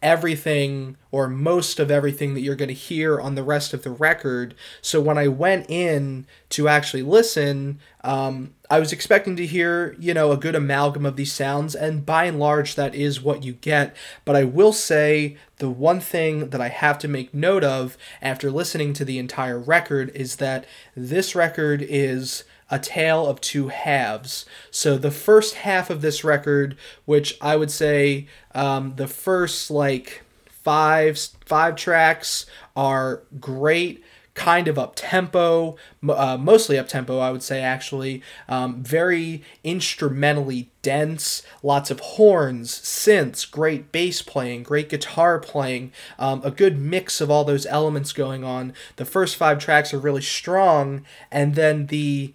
everything 0.00 0.96
or 1.10 1.28
most 1.28 1.78
of 1.78 1.90
everything 1.90 2.32
that 2.32 2.40
you're 2.40 2.56
going 2.56 2.68
to 2.68 2.74
hear 2.74 3.20
on 3.20 3.34
the 3.34 3.42
rest 3.42 3.74
of 3.74 3.82
the 3.82 3.90
record. 3.90 4.54
So 4.80 5.02
when 5.02 5.18
I 5.18 5.28
went 5.28 5.68
in 5.68 6.26
to 6.50 6.66
actually 6.66 7.02
listen, 7.02 7.78
um, 8.02 8.54
I 8.70 8.80
was 8.80 8.90
expecting 8.90 9.36
to 9.36 9.44
hear, 9.44 9.94
you 9.98 10.14
know, 10.14 10.32
a 10.32 10.38
good 10.38 10.54
amalgam 10.54 11.04
of 11.04 11.16
these 11.16 11.34
sounds, 11.34 11.74
and 11.74 12.06
by 12.06 12.24
and 12.24 12.38
large, 12.38 12.74
that 12.76 12.94
is 12.94 13.20
what 13.20 13.44
you 13.44 13.52
get. 13.52 13.94
But 14.24 14.36
I 14.36 14.44
will 14.44 14.72
say 14.72 15.36
the 15.58 15.68
one 15.68 16.00
thing 16.00 16.48
that 16.48 16.60
I 16.62 16.68
have 16.68 16.98
to 17.00 17.08
make 17.08 17.34
note 17.34 17.64
of 17.64 17.98
after 18.22 18.50
listening 18.50 18.94
to 18.94 19.04
the 19.04 19.18
entire 19.18 19.58
record 19.58 20.10
is 20.14 20.36
that 20.36 20.64
this 20.96 21.34
record 21.34 21.84
is 21.86 22.44
a 22.70 22.78
tale 22.78 23.26
of 23.26 23.40
two 23.40 23.68
halves. 23.68 24.46
So 24.70 24.96
the 24.96 25.10
first 25.10 25.56
half 25.56 25.90
of 25.90 26.02
this 26.02 26.24
record, 26.24 26.76
which 27.04 27.36
I 27.40 27.56
would 27.56 27.70
say 27.70 28.26
um, 28.54 28.94
the 28.96 29.08
first 29.08 29.70
like 29.70 30.22
five 30.46 31.18
five 31.46 31.76
tracks 31.76 32.46
are 32.76 33.22
great 33.40 34.04
kind 34.34 34.68
of 34.68 34.78
up 34.78 34.92
tempo, 34.94 35.76
uh, 36.08 36.36
mostly 36.38 36.78
up 36.78 36.88
tempo, 36.88 37.18
I 37.18 37.30
would 37.30 37.42
say 37.42 37.60
actually. 37.60 38.22
Um, 38.48 38.82
very 38.82 39.42
instrumentally 39.64 40.70
dense, 40.82 41.42
lots 41.62 41.90
of 41.90 42.00
horns, 42.00 42.70
synths, 42.72 43.50
great 43.50 43.92
bass 43.92 44.22
playing, 44.22 44.62
great 44.62 44.88
guitar 44.88 45.38
playing, 45.38 45.92
um, 46.18 46.40
a 46.44 46.50
good 46.50 46.78
mix 46.78 47.20
of 47.20 47.30
all 47.30 47.44
those 47.44 47.66
elements 47.66 48.12
going 48.12 48.44
on. 48.44 48.72
The 48.96 49.04
first 49.04 49.36
five 49.36 49.58
tracks 49.58 49.92
are 49.92 49.98
really 49.98 50.22
strong, 50.22 51.04
and 51.30 51.54
then 51.54 51.86
the 51.86 52.32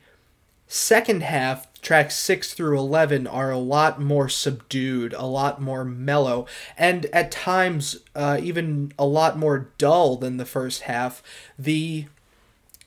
second 0.67 1.23
half 1.23 1.67
tracks 1.81 2.15
6 2.15 2.53
through 2.53 2.77
11 2.77 3.27
are 3.27 3.51
a 3.51 3.57
lot 3.57 4.01
more 4.01 4.27
subdued, 4.27 5.13
a 5.13 5.25
lot 5.25 5.61
more 5.61 5.85
mellow, 5.85 6.47
and 6.77 7.05
at 7.07 7.31
times 7.31 7.97
uh, 8.15 8.39
even 8.41 8.91
a 8.97 9.05
lot 9.05 9.37
more 9.37 9.69
dull 9.77 10.17
than 10.17 10.37
the 10.37 10.45
first 10.45 10.83
half. 10.83 11.21
The 11.57 12.07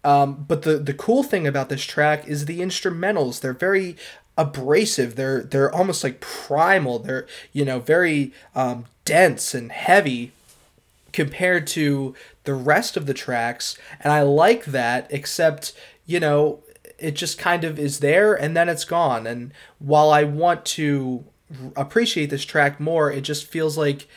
Um, 0.05 0.45
but 0.47 0.63
the 0.63 0.79
the 0.79 0.95
cool 0.95 1.25
thing 1.25 1.49
about 1.49 1.69
this 1.69 1.85
track 1.85 2.29
is 2.29 2.45
the 2.45 2.61
instrumentals. 2.61 3.41
They're 3.41 3.53
very 3.53 3.97
abrasive. 4.39 5.17
They're 5.17 5.43
they're 5.43 5.75
almost 5.75 6.05
like 6.05 6.21
primal. 6.21 7.01
They're 7.01 7.27
you 7.53 7.65
know 7.65 7.81
very 7.81 8.33
um, 8.55 8.87
dense 9.05 9.53
and 9.53 9.73
heavy 9.73 10.31
compared 11.13 11.67
to 11.69 12.15
the 12.45 12.55
rest 12.55 12.97
of 12.97 13.07
the 13.07 13.15
tracks, 13.15 13.77
and 14.01 14.13
I 14.13 14.23
like 14.23 14.67
that. 14.67 15.09
Except 15.11 15.73
you 16.07 16.21
know 16.21 16.61
it 16.99 17.13
just 17.13 17.39
kind 17.39 17.65
of 17.65 17.79
is 17.79 18.01
there 18.01 18.35
and 18.35 18.57
then 18.57 18.69
it's 18.69 18.85
gone. 18.85 19.27
And 19.27 19.53
while 19.79 20.11
I 20.11 20.25
want 20.25 20.65
to 20.67 21.25
appreciate 21.77 22.31
this 22.31 22.45
track 22.45 22.81
more, 22.81 23.11
it 23.11 23.23
just 23.23 23.47
feels 23.47 23.77
like 23.77 24.09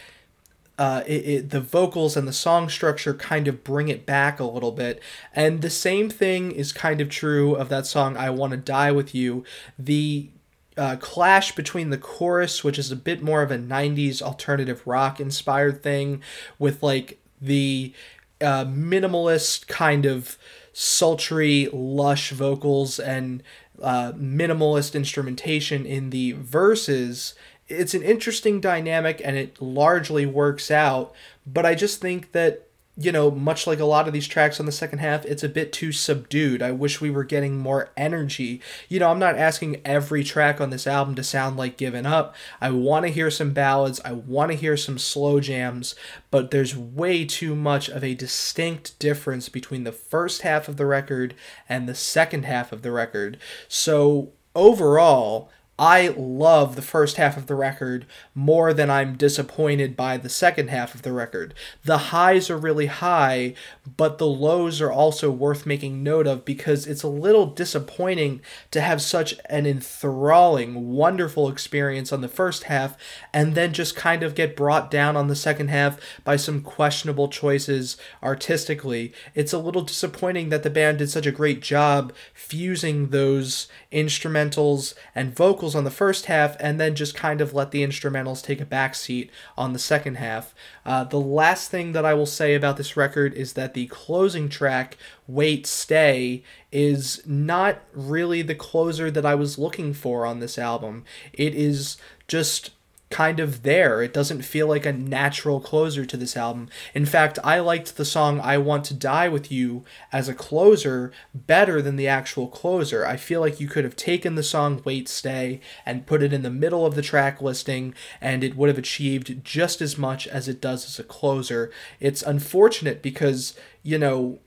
uh, 0.77 1.03
it, 1.05 1.27
it, 1.27 1.49
the 1.49 1.59
vocals 1.59 2.15
and 2.15 2.25
the 2.27 2.33
song 2.33 2.69
structure 2.69 3.13
kind 3.13 3.49
of 3.49 3.65
bring 3.65 3.89
it 3.89 4.05
back 4.05 4.39
a 4.39 4.45
little 4.45 4.71
bit. 4.71 5.01
And 5.35 5.61
the 5.61 5.69
same 5.69 6.09
thing 6.09 6.51
is 6.51 6.71
kind 6.71 7.01
of 7.01 7.09
true 7.09 7.53
of 7.53 7.67
that 7.67 7.85
song, 7.85 8.15
I 8.15 8.29
Want 8.29 8.51
to 8.51 8.57
Die 8.57 8.91
With 8.91 9.13
You. 9.13 9.43
The 9.77 10.29
uh, 10.77 10.95
clash 10.95 11.53
between 11.53 11.89
the 11.89 11.97
chorus, 11.97 12.63
which 12.63 12.79
is 12.79 12.93
a 12.93 12.95
bit 12.95 13.21
more 13.21 13.41
of 13.41 13.51
a 13.51 13.57
90s 13.57 14.21
alternative 14.21 14.81
rock 14.85 15.19
inspired 15.19 15.83
thing, 15.83 16.21
with 16.57 16.81
like 16.81 17.19
the 17.41 17.93
uh, 18.39 18.63
minimalist 18.63 19.67
kind 19.67 20.05
of 20.05 20.37
sultry, 20.73 21.67
lush 21.71 22.32
vocals 22.32 22.99
and 22.99 23.43
uh, 23.82 24.12
minimalist 24.13 24.95
instrumentation 24.95 25.86
in 25.86 26.10
the 26.10 26.34
verses. 26.34 27.34
It's 27.67 27.93
an 27.93 28.01
interesting 28.01 28.60
dynamic 28.62 29.21
and 29.23 29.38
it 29.38 29.62
largely 29.62 30.25
works 30.25 30.71
out, 30.71 31.13
but 31.45 31.65
I 31.65 31.75
just 31.75 32.01
think 32.01 32.32
that 32.32 32.68
you 33.01 33.13
know, 33.13 33.31
much 33.31 33.65
like 33.65 33.79
a 33.79 33.85
lot 33.85 34.07
of 34.07 34.13
these 34.13 34.27
tracks 34.27 34.59
on 34.59 34.65
the 34.65 34.73
second 34.73 34.99
half, 34.99 35.23
it's 35.25 35.43
a 35.43 35.49
bit 35.49 35.71
too 35.71 35.93
subdued. 35.93 36.62
I 36.62 36.71
wish 36.71 36.99
we 36.99 37.09
were 37.09 37.23
getting 37.23 37.57
more 37.57 37.91
energy. 37.95 38.62
You 38.89 38.99
know, 38.99 39.09
I'm 39.09 39.19
not 39.19 39.38
asking 39.38 39.81
every 39.85 40.21
track 40.21 40.59
on 40.59 40.69
this 40.69 40.85
album 40.85 41.15
to 41.15 41.23
sound 41.23 41.55
like 41.55 41.77
Given 41.77 42.05
Up. 42.05 42.35
I 42.59 42.71
want 42.71 43.05
to 43.05 43.12
hear 43.12 43.31
some 43.31 43.53
ballads, 43.53 44.01
I 44.03 44.12
want 44.12 44.51
to 44.51 44.57
hear 44.57 44.75
some 44.75 44.97
slow 44.97 45.39
jams, 45.39 45.95
but 46.29 46.51
there's 46.51 46.75
way 46.75 47.23
too 47.23 47.55
much 47.55 47.88
of 47.88 48.03
a 48.03 48.15
distinct 48.15 48.99
difference 48.99 49.47
between 49.47 49.85
the 49.85 49.93
first 49.93 50.41
half 50.41 50.67
of 50.67 50.75
the 50.75 50.85
record 50.85 51.35
and 51.69 51.88
the 51.88 51.95
second 51.95 52.43
half 52.43 52.73
of 52.73 52.81
the 52.81 52.91
record. 52.91 53.38
So, 53.69 54.33
overall, 54.53 55.49
I 55.79 56.09
love 56.17 56.75
the 56.75 56.81
first 56.81 57.15
half 57.15 57.37
of 57.37 57.47
the 57.47 57.55
record 57.55 58.05
more 58.35 58.73
than 58.73 58.89
I'm 58.89 59.15
disappointed 59.15 59.95
by 59.95 60.17
the 60.17 60.27
second 60.27 60.69
half 60.69 60.93
of 60.93 61.03
the 61.03 61.13
record. 61.13 61.53
The 61.85 61.97
highs 61.97 62.49
are 62.49 62.57
really 62.57 62.87
high, 62.87 63.53
but 63.95 64.17
the 64.17 64.27
lows 64.27 64.81
are 64.81 64.91
also 64.91 65.31
worth 65.31 65.65
making 65.65 66.03
note 66.03 66.27
of 66.27 66.43
because 66.43 66.85
it's 66.85 67.01
a 67.01 67.07
little 67.07 67.45
disappointing 67.45 68.41
to 68.71 68.81
have 68.81 69.01
such 69.01 69.35
an 69.45 69.65
enthralling, 69.65 70.89
wonderful 70.91 71.47
experience 71.47 72.11
on 72.11 72.19
the 72.19 72.27
first 72.27 72.63
half 72.63 72.97
and 73.33 73.55
then 73.55 73.71
just 73.71 73.95
kind 73.95 74.21
of 74.21 74.35
get 74.35 74.57
brought 74.57 74.91
down 74.91 75.15
on 75.15 75.29
the 75.29 75.35
second 75.35 75.69
half 75.69 75.97
by 76.25 76.35
some 76.35 76.61
questionable 76.61 77.29
choices 77.29 77.95
artistically. 78.21 79.13
It's 79.33 79.53
a 79.53 79.57
little 79.57 79.83
disappointing 79.83 80.49
that 80.49 80.63
the 80.63 80.69
band 80.69 80.97
did 80.97 81.09
such 81.09 81.25
a 81.25 81.31
great 81.31 81.61
job 81.61 82.11
fusing 82.33 83.11
those 83.11 83.69
instrumentals 83.93 84.93
and 85.15 85.33
vocals 85.33 85.68
vocals 85.69 85.75
on 85.77 85.84
the 85.84 85.91
first 85.91 86.25
half 86.25 86.55
and 86.60 86.79
then 86.79 86.95
just 86.95 87.15
kind 87.15 87.41
of 87.41 87.53
let 87.53 87.71
the 87.71 87.84
instrumentals 87.86 88.43
take 88.43 88.60
a 88.60 88.65
backseat 88.65 89.29
on 89.55 89.73
the 89.73 89.79
second 89.79 90.15
half. 90.15 90.55
Uh, 90.86 91.03
the 91.03 91.19
last 91.19 91.69
thing 91.69 91.93
that 91.93 92.05
I 92.05 92.13
will 92.13 92.25
say 92.25 92.55
about 92.55 92.77
this 92.77 92.97
record 92.97 93.34
is 93.34 93.53
that 93.53 93.73
the 93.73 93.88
closing 93.88 94.49
track, 94.49 94.97
Wait 95.27 95.67
Stay, 95.67 96.43
is 96.71 97.21
not 97.25 97.82
really 97.93 98.41
the 98.41 98.55
closer 98.55 99.12
that 99.12 99.25
I 99.25 99.36
was 99.36 99.60
looking 99.60 99.93
for 99.93 100.25
on 100.25 100.39
this 100.39 100.58
album. 100.58 101.03
It 101.34 101.53
is 101.53 101.97
just 102.27 102.71
kind 103.10 103.39
of 103.39 103.63
there. 103.63 104.02
It 104.02 104.13
doesn't 104.13 104.43
feel 104.43 104.67
like 104.67 104.86
a 104.86 104.93
natural 104.93 105.60
closer 105.60 106.06
to 106.06 106.17
this 106.17 106.38
album. 106.38 106.69
In 106.93 107.06
fact, 107.06 107.39
I 107.43 107.60
liked 107.60 107.98
the 107.98 108.06
song 108.06 108.39
I 108.39 108.58
Want 108.58 108.86
to 108.86 108.93
Die 108.93 109.28
with 109.30 109.52
You 109.52 109.84
as 110.12 110.30
a 110.30 110.34
closer 110.34 111.12
better 111.34 111.82
than 111.82 111.95
the 111.95 112.08
actual 112.08 112.48
closer. 112.48 113.06
I 113.06 113.17
feel 113.17 113.41
like 113.41 113.60
you 113.60 113.67
could 113.67 113.84
have 113.84 113.95
taken 113.95 114.36
the 114.36 114.43
song 114.43 114.82
Wait 114.86 115.10
Stay 115.10 115.60
and 115.86 116.06
put 116.06 116.22
it 116.22 116.34
in 116.34 116.43
the 116.43 116.52
middle 116.52 116.86
of 116.86 116.95
the 116.95 117.02
track 117.02 117.41
listing 117.41 117.95
and 118.22 118.43
it 118.43 118.56
would 118.56 118.69
have 118.69 118.78
achieved 118.78 119.43
just 119.43 119.82
as 119.82 119.98
much 119.98 120.28
as 120.28 120.48
it 120.48 120.62
does 120.62 120.86
as 120.86 121.00
a 121.00 121.04
closer. 121.04 121.72
It's 122.00 122.22
unfortunate 122.22 123.02
because, 123.02 123.56
you 123.82 123.98
know, 123.98 124.39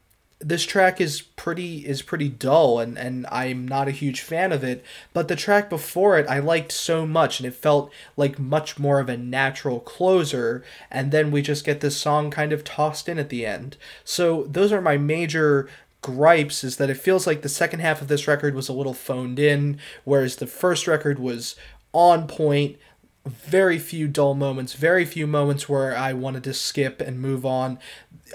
this 0.42 0.64
track 0.64 1.00
is 1.00 1.22
pretty 1.22 1.86
is 1.86 2.02
pretty 2.02 2.28
dull 2.28 2.80
and 2.80 2.98
and 2.98 3.26
I'm 3.30 3.66
not 3.66 3.88
a 3.88 3.92
huge 3.92 4.20
fan 4.20 4.52
of 4.52 4.64
it 4.64 4.84
but 5.12 5.28
the 5.28 5.36
track 5.36 5.70
before 5.70 6.18
it 6.18 6.28
I 6.28 6.40
liked 6.40 6.72
so 6.72 7.06
much 7.06 7.38
and 7.38 7.46
it 7.46 7.54
felt 7.54 7.92
like 8.16 8.38
much 8.38 8.78
more 8.78 8.98
of 9.00 9.08
a 9.08 9.16
natural 9.16 9.80
closer 9.80 10.64
and 10.90 11.12
then 11.12 11.30
we 11.30 11.42
just 11.42 11.64
get 11.64 11.80
this 11.80 11.96
song 11.96 12.30
kind 12.30 12.52
of 12.52 12.64
tossed 12.64 13.08
in 13.08 13.18
at 13.18 13.28
the 13.28 13.46
end. 13.46 13.76
So 14.04 14.44
those 14.44 14.72
are 14.72 14.80
my 14.80 14.96
major 14.96 15.68
gripes 16.02 16.64
is 16.64 16.76
that 16.78 16.90
it 16.90 16.96
feels 16.96 17.26
like 17.26 17.42
the 17.42 17.48
second 17.48 17.80
half 17.80 18.02
of 18.02 18.08
this 18.08 18.26
record 18.26 18.54
was 18.54 18.68
a 18.68 18.72
little 18.72 18.94
phoned 18.94 19.38
in 19.38 19.78
whereas 20.04 20.36
the 20.36 20.46
first 20.48 20.88
record 20.88 21.18
was 21.18 21.54
on 21.92 22.26
point 22.26 22.76
very 23.24 23.78
few 23.78 24.08
dull 24.08 24.34
moments, 24.34 24.72
very 24.72 25.04
few 25.04 25.26
moments 25.26 25.68
where 25.68 25.96
I 25.96 26.12
wanted 26.12 26.42
to 26.44 26.54
skip 26.54 27.00
and 27.00 27.20
move 27.20 27.46
on. 27.46 27.78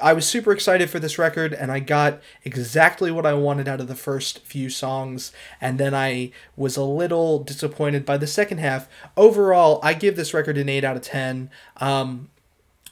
I 0.02 0.13
was 0.13 0.28
super 0.28 0.52
excited 0.52 0.89
for 0.89 1.00
this 1.00 1.17
record 1.17 1.54
and 1.54 1.71
I 1.71 1.80
got 1.80 2.21
exactly 2.43 3.12
what 3.12 3.26
I 3.26 3.34
wanted 3.34 3.67
out 3.67 3.82
of 3.82 3.88
the 3.88 3.95
first 3.95 4.39
few 4.39 4.69
songs 4.69 5.34
and 5.60 5.80
then 5.80 5.93
I 5.93 6.32
was 6.56 6.78
a 6.78 6.84
little 6.84 7.43
disappointed 7.43 8.06
by 8.06 8.17
the 8.17 8.28
second 8.28 8.60
half. 8.60 8.88
Overall, 9.17 9.80
I 9.84 9.93
give 9.93 10.15
this 10.15 10.34
record 10.34 10.58
an 10.58 10.69
8 10.69 10.84
out 10.84 10.95
of 10.95 11.02
10. 11.02 11.50
Um 11.78 12.30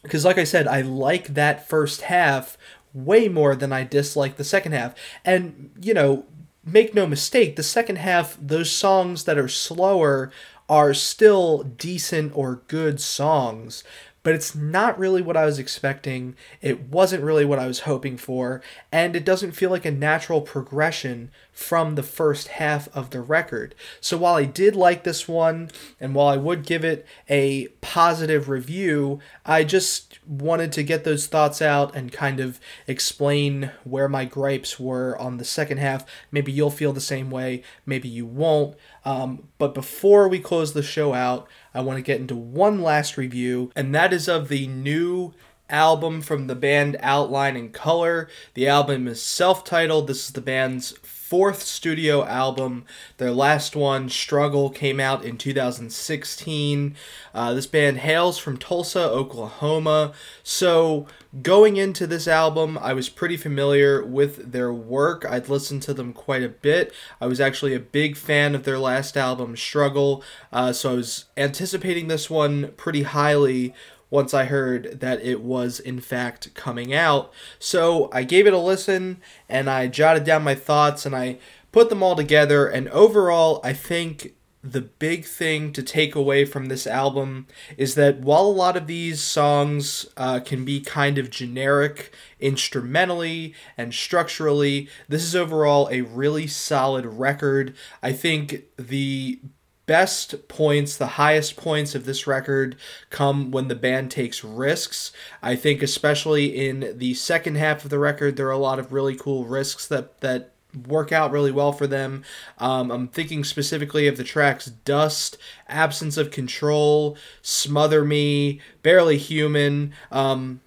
because 0.01 0.23
like 0.23 0.37
I 0.37 0.43
said, 0.43 0.67
I 0.67 0.81
like 0.81 1.33
that 1.33 1.67
first 1.67 2.01
half 2.01 2.59
way 2.93 3.27
more 3.27 3.55
than 3.55 3.73
I 3.73 3.83
dislike 3.83 4.37
the 4.37 4.43
second 4.43 4.73
half. 4.73 4.93
And, 5.25 5.71
you 5.81 5.95
know, 5.95 6.25
make 6.63 6.93
no 6.93 7.05
mistake, 7.05 7.55
the 7.55 7.63
second 7.63 7.97
half, 7.97 8.37
those 8.41 8.71
songs 8.71 9.25
that 9.25 9.37
are 9.37 9.47
slower 9.47 10.31
are 10.69 10.93
still 10.93 11.63
decent 11.63 12.35
or 12.35 12.61
good 12.67 12.99
songs, 12.99 13.83
but 14.23 14.33
it's 14.33 14.55
not 14.55 14.97
really 14.97 15.21
what 15.21 15.37
I 15.37 15.45
was 15.45 15.59
expecting. 15.59 16.35
It 16.59 16.89
wasn't 16.89 17.23
really 17.23 17.45
what 17.45 17.59
I 17.59 17.67
was 17.67 17.81
hoping 17.81 18.17
for, 18.17 18.61
and 18.91 19.15
it 19.15 19.23
doesn't 19.23 19.51
feel 19.51 19.69
like 19.69 19.85
a 19.85 19.91
natural 19.91 20.41
progression 20.41 21.29
from 21.53 21.93
the 21.93 22.03
first 22.03 22.47
half 22.47 22.87
of 22.95 23.11
the 23.11 23.21
record. 23.21 23.75
So 24.01 24.17
while 24.17 24.33
I 24.33 24.45
did 24.45 24.75
like 24.75 25.03
this 25.03 25.27
one, 25.27 25.69
and 26.01 26.15
while 26.15 26.27
I 26.27 26.37
would 26.37 26.65
give 26.65 26.83
it 26.83 27.05
a 27.29 27.67
positive 27.81 28.49
review, 28.49 29.19
I 29.45 29.63
just 29.63 30.04
wanted 30.27 30.71
to 30.73 30.83
get 30.83 31.03
those 31.03 31.27
thoughts 31.27 31.61
out 31.61 31.95
and 31.95 32.11
kind 32.11 32.39
of 32.39 32.59
explain 32.87 33.71
where 33.83 34.09
my 34.09 34.25
gripes 34.25 34.79
were 34.79 35.17
on 35.17 35.37
the 35.37 35.45
second 35.45 35.77
half. 35.77 36.05
Maybe 36.31 36.51
you'll 36.51 36.71
feel 36.71 36.93
the 36.93 37.01
same 37.01 37.29
way, 37.29 37.63
maybe 37.85 38.07
you 38.07 38.25
won't. 38.25 38.75
Um, 39.03 39.47
but 39.57 39.73
before 39.73 40.27
we 40.27 40.39
close 40.39 40.73
the 40.73 40.83
show 40.83 41.13
out, 41.13 41.47
I 41.73 41.81
want 41.81 41.97
to 41.97 42.03
get 42.03 42.19
into 42.19 42.35
one 42.35 42.81
last 42.81 43.17
review, 43.17 43.71
and 43.75 43.93
that 43.93 44.13
is 44.13 44.27
of 44.27 44.47
the 44.47 44.67
new 44.67 45.33
album 45.69 46.21
from 46.21 46.47
the 46.47 46.55
band 46.55 46.97
Outline 46.99 47.55
in 47.55 47.69
Color. 47.71 48.29
The 48.53 48.67
album 48.67 49.07
is 49.07 49.21
self 49.21 49.63
titled. 49.63 50.07
This 50.07 50.25
is 50.25 50.31
the 50.31 50.41
band's 50.41 50.93
fourth 51.35 51.63
studio 51.63 52.23
album. 52.23 52.85
Their 53.17 53.31
last 53.31 53.75
one, 53.75 54.07
Struggle, 54.07 54.69
came 54.69 55.01
out 55.01 55.25
in 55.25 55.37
2016. 55.37 56.95
Uh, 57.33 57.53
this 57.53 57.67
band 57.67 57.97
hails 57.97 58.37
from 58.37 58.55
Tulsa, 58.55 59.01
Oklahoma. 59.01 60.13
So, 60.43 61.07
going 61.41 61.75
into 61.75 62.07
this 62.07 62.25
album, 62.25 62.77
I 62.77 62.93
was 62.93 63.09
pretty 63.09 63.35
familiar 63.35 64.01
with 64.01 64.53
their 64.53 64.71
work. 64.71 65.25
I'd 65.29 65.49
listened 65.49 65.81
to 65.81 65.93
them 65.93 66.13
quite 66.13 66.41
a 66.41 66.47
bit. 66.47 66.93
I 67.19 67.27
was 67.27 67.41
actually 67.41 67.73
a 67.73 67.81
big 67.81 68.15
fan 68.15 68.55
of 68.55 68.63
their 68.63 68.79
last 68.79 69.17
album, 69.17 69.57
Struggle. 69.57 70.23
Uh, 70.53 70.71
so, 70.71 70.91
I 70.91 70.95
was 70.95 71.25
anticipating 71.35 72.07
this 72.07 72.29
one 72.29 72.71
pretty 72.77 73.03
highly 73.03 73.73
once 74.09 74.33
I 74.33 74.45
heard 74.45 74.99
that 74.99 75.21
it 75.21 75.41
was 75.41 75.79
in 75.79 75.99
fact 75.99 76.53
coming 76.53 76.93
out. 76.93 77.31
So 77.59 78.09
I 78.11 78.23
gave 78.23 78.47
it 78.47 78.53
a 78.53 78.59
listen 78.59 79.21
and 79.49 79.69
I 79.69 79.87
jotted 79.87 80.23
down 80.23 80.43
my 80.43 80.55
thoughts 80.55 81.05
and 81.05 81.15
I 81.15 81.37
put 81.71 81.89
them 81.89 82.03
all 82.03 82.15
together. 82.15 82.67
And 82.67 82.87
overall, 82.89 83.59
I 83.63 83.73
think 83.73 84.33
the 84.65 84.81
big 84.81 85.25
thing 85.25 85.71
to 85.71 85.83
take 85.83 86.15
away 86.15 86.43
from 86.43 86.65
this 86.65 86.87
album 86.87 87.45
is 87.77 87.93
that 87.95 88.19
while 88.19 88.45
a 88.45 88.47
lot 88.47 88.75
of 88.75 88.87
these 88.87 89.21
songs 89.21 90.07
uh, 90.17 90.39
can 90.39 90.65
be 90.65 90.81
kind 90.81 91.17
of 91.17 91.29
generic 91.29 92.11
instrumentally 92.39 93.53
and 93.77 93.93
structurally, 93.93 94.89
this 95.07 95.23
is 95.23 95.35
overall 95.35 95.87
a 95.91 96.01
really 96.01 96.47
solid 96.47 97.05
record. 97.05 97.75
I 98.01 98.11
think 98.11 98.63
the 98.77 99.39
best 99.85 100.47
points, 100.47 100.97
the 100.97 101.07
highest 101.07 101.55
points 101.55 101.95
of 101.95 102.05
this 102.05 102.27
record 102.27 102.75
come 103.09 103.51
when 103.51 103.67
the 103.67 103.75
band 103.75 104.11
takes 104.11 104.43
risks. 104.43 105.11
I 105.41 105.55
think 105.55 105.81
especially 105.83 106.67
in 106.67 106.97
the 106.97 107.13
second 107.13 107.55
half 107.55 107.83
of 107.83 107.89
the 107.89 107.99
record 107.99 108.35
there 108.35 108.47
are 108.47 108.51
a 108.51 108.57
lot 108.57 108.79
of 108.79 108.91
really 108.91 109.15
cool 109.15 109.45
risks 109.45 109.87
that 109.87 110.19
that 110.21 110.51
work 110.87 111.11
out 111.11 111.31
really 111.31 111.51
well 111.51 111.71
for 111.71 111.87
them. 111.87 112.23
Um, 112.57 112.91
I'm 112.91 113.07
thinking 113.07 113.43
specifically 113.43 114.07
of 114.07 114.17
the 114.17 114.23
tracks 114.23 114.65
Dust, 114.65 115.37
Absence 115.69 116.17
of 116.17 116.31
Control, 116.31 117.17
Smother 117.41 118.03
Me, 118.03 118.59
Barely 118.83 119.17
Human. 119.17 119.93
Um, 120.11 120.61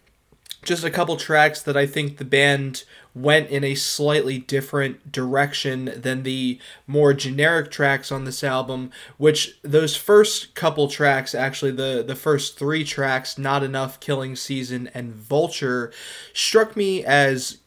just 0.65 0.85
a 0.85 0.91
couple 0.91 1.17
tracks 1.17 1.63
that 1.63 1.77
I 1.77 1.87
think 1.87 2.17
the 2.17 2.25
band 2.25 2.85
went 3.23 3.51
in 3.51 3.65
a 3.65 3.75
slightly 3.75 4.39
different 4.39 5.11
direction 5.11 5.93
than 5.97 6.23
the 6.23 6.59
more 6.87 7.13
generic 7.13 7.71
tracks 7.71 8.13
on 8.13 8.25
this 8.25 8.45
album 8.45 8.91
which 9.17 9.59
those 9.63 9.97
first 9.97 10.55
couple 10.55 10.89
tracks 10.89 11.35
actually 11.35 11.73
the 11.73 12.05
the 12.07 12.15
first 12.15 12.59
3 12.59 12.85
tracks 12.85 13.39
not 13.39 13.63
enough 13.63 14.01
killing 14.01 14.37
season 14.37 14.89
and 14.95 15.15
vulture 15.15 15.93
struck 16.33 16.77
me 16.77 17.05
as 17.05 17.59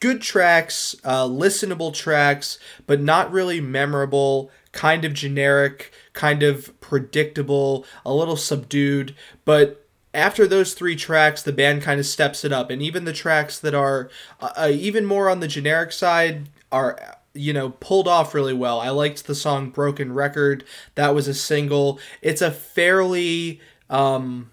good 0.00 0.20
tracks 0.20 0.94
uh, 1.04 1.24
listenable 1.24 1.92
tracks 1.92 2.58
but 2.86 3.00
not 3.00 3.32
really 3.32 3.60
memorable 3.60 4.50
kind 4.72 5.04
of 5.04 5.14
generic 5.14 5.92
kind 6.12 6.42
of 6.42 6.78
predictable 6.80 7.86
a 8.04 8.12
little 8.12 8.36
subdued 8.36 9.14
but 9.44 9.83
after 10.14 10.46
those 10.46 10.74
three 10.74 10.96
tracks, 10.96 11.42
the 11.42 11.52
band 11.52 11.82
kind 11.82 12.00
of 12.00 12.06
steps 12.06 12.44
it 12.44 12.52
up, 12.52 12.70
and 12.70 12.80
even 12.80 13.04
the 13.04 13.12
tracks 13.12 13.58
that 13.58 13.74
are 13.74 14.08
uh, 14.40 14.50
uh, 14.56 14.70
even 14.72 15.04
more 15.04 15.28
on 15.28 15.40
the 15.40 15.48
generic 15.48 15.92
side 15.92 16.48
are 16.72 17.18
you 17.34 17.52
know 17.52 17.70
pulled 17.70 18.08
off 18.08 18.34
really 18.34 18.54
well. 18.54 18.80
I 18.80 18.90
liked 18.90 19.26
the 19.26 19.34
song 19.34 19.70
"Broken 19.70 20.12
Record." 20.12 20.64
That 20.94 21.14
was 21.14 21.28
a 21.28 21.34
single. 21.34 21.98
It's 22.22 22.42
a 22.42 22.50
fairly 22.50 23.60
um, 23.90 24.50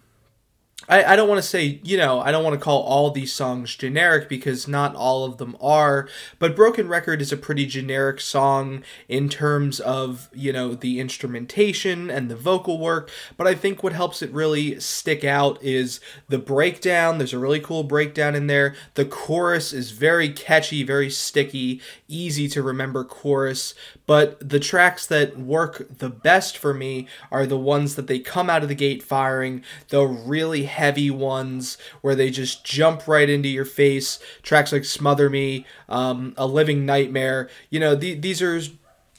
I, 0.89 1.13
I 1.13 1.15
don't 1.15 1.29
want 1.29 1.41
to 1.41 1.47
say, 1.47 1.79
you 1.83 1.95
know, 1.97 2.19
I 2.19 2.31
don't 2.31 2.43
want 2.43 2.53
to 2.59 2.63
call 2.63 2.81
all 2.81 3.11
these 3.11 3.31
songs 3.31 3.75
generic 3.75 4.27
because 4.27 4.67
not 4.67 4.95
all 4.95 5.23
of 5.23 5.37
them 5.37 5.55
are, 5.61 6.09
but 6.39 6.55
Broken 6.55 6.87
Record 6.87 7.21
is 7.21 7.31
a 7.31 7.37
pretty 7.37 7.65
generic 7.65 8.19
song 8.19 8.83
in 9.07 9.29
terms 9.29 9.79
of, 9.79 10.29
you 10.33 10.51
know, 10.51 10.73
the 10.73 10.99
instrumentation 10.99 12.09
and 12.09 12.29
the 12.29 12.35
vocal 12.35 12.79
work. 12.79 13.11
But 13.37 13.47
I 13.47 13.53
think 13.53 13.83
what 13.83 13.93
helps 13.93 14.21
it 14.21 14.31
really 14.31 14.79
stick 14.79 15.23
out 15.23 15.61
is 15.61 15.99
the 16.29 16.39
breakdown. 16.39 17.17
There's 17.17 17.33
a 17.33 17.39
really 17.39 17.59
cool 17.59 17.83
breakdown 17.83 18.33
in 18.33 18.47
there. 18.47 18.75
The 18.95 19.05
chorus 19.05 19.73
is 19.73 19.91
very 19.91 20.29
catchy, 20.29 20.83
very 20.83 21.09
sticky, 21.09 21.81
easy 22.07 22.47
to 22.49 22.63
remember 22.63 23.03
chorus. 23.03 23.75
But 24.07 24.49
the 24.49 24.59
tracks 24.59 25.05
that 25.07 25.37
work 25.37 25.99
the 25.99 26.09
best 26.09 26.57
for 26.57 26.73
me 26.73 27.07
are 27.31 27.45
the 27.45 27.57
ones 27.57 27.95
that 27.95 28.07
they 28.07 28.19
come 28.19 28.49
out 28.49 28.63
of 28.63 28.69
the 28.69 28.75
gate 28.75 29.03
firing, 29.03 29.63
the 29.89 30.05
really 30.05 30.63
heavy 30.71 31.11
ones 31.11 31.77
where 32.01 32.15
they 32.15 32.29
just 32.29 32.63
jump 32.63 33.07
right 33.07 33.29
into 33.29 33.49
your 33.49 33.65
face. 33.65 34.19
Tracks 34.41 34.71
like 34.71 34.85
Smother 34.85 35.29
Me, 35.29 35.65
um, 35.89 36.33
A 36.37 36.47
Living 36.47 36.85
Nightmare. 36.85 37.49
You 37.69 37.79
know, 37.79 37.95
the, 37.95 38.15
these 38.15 38.41
are 38.41 38.61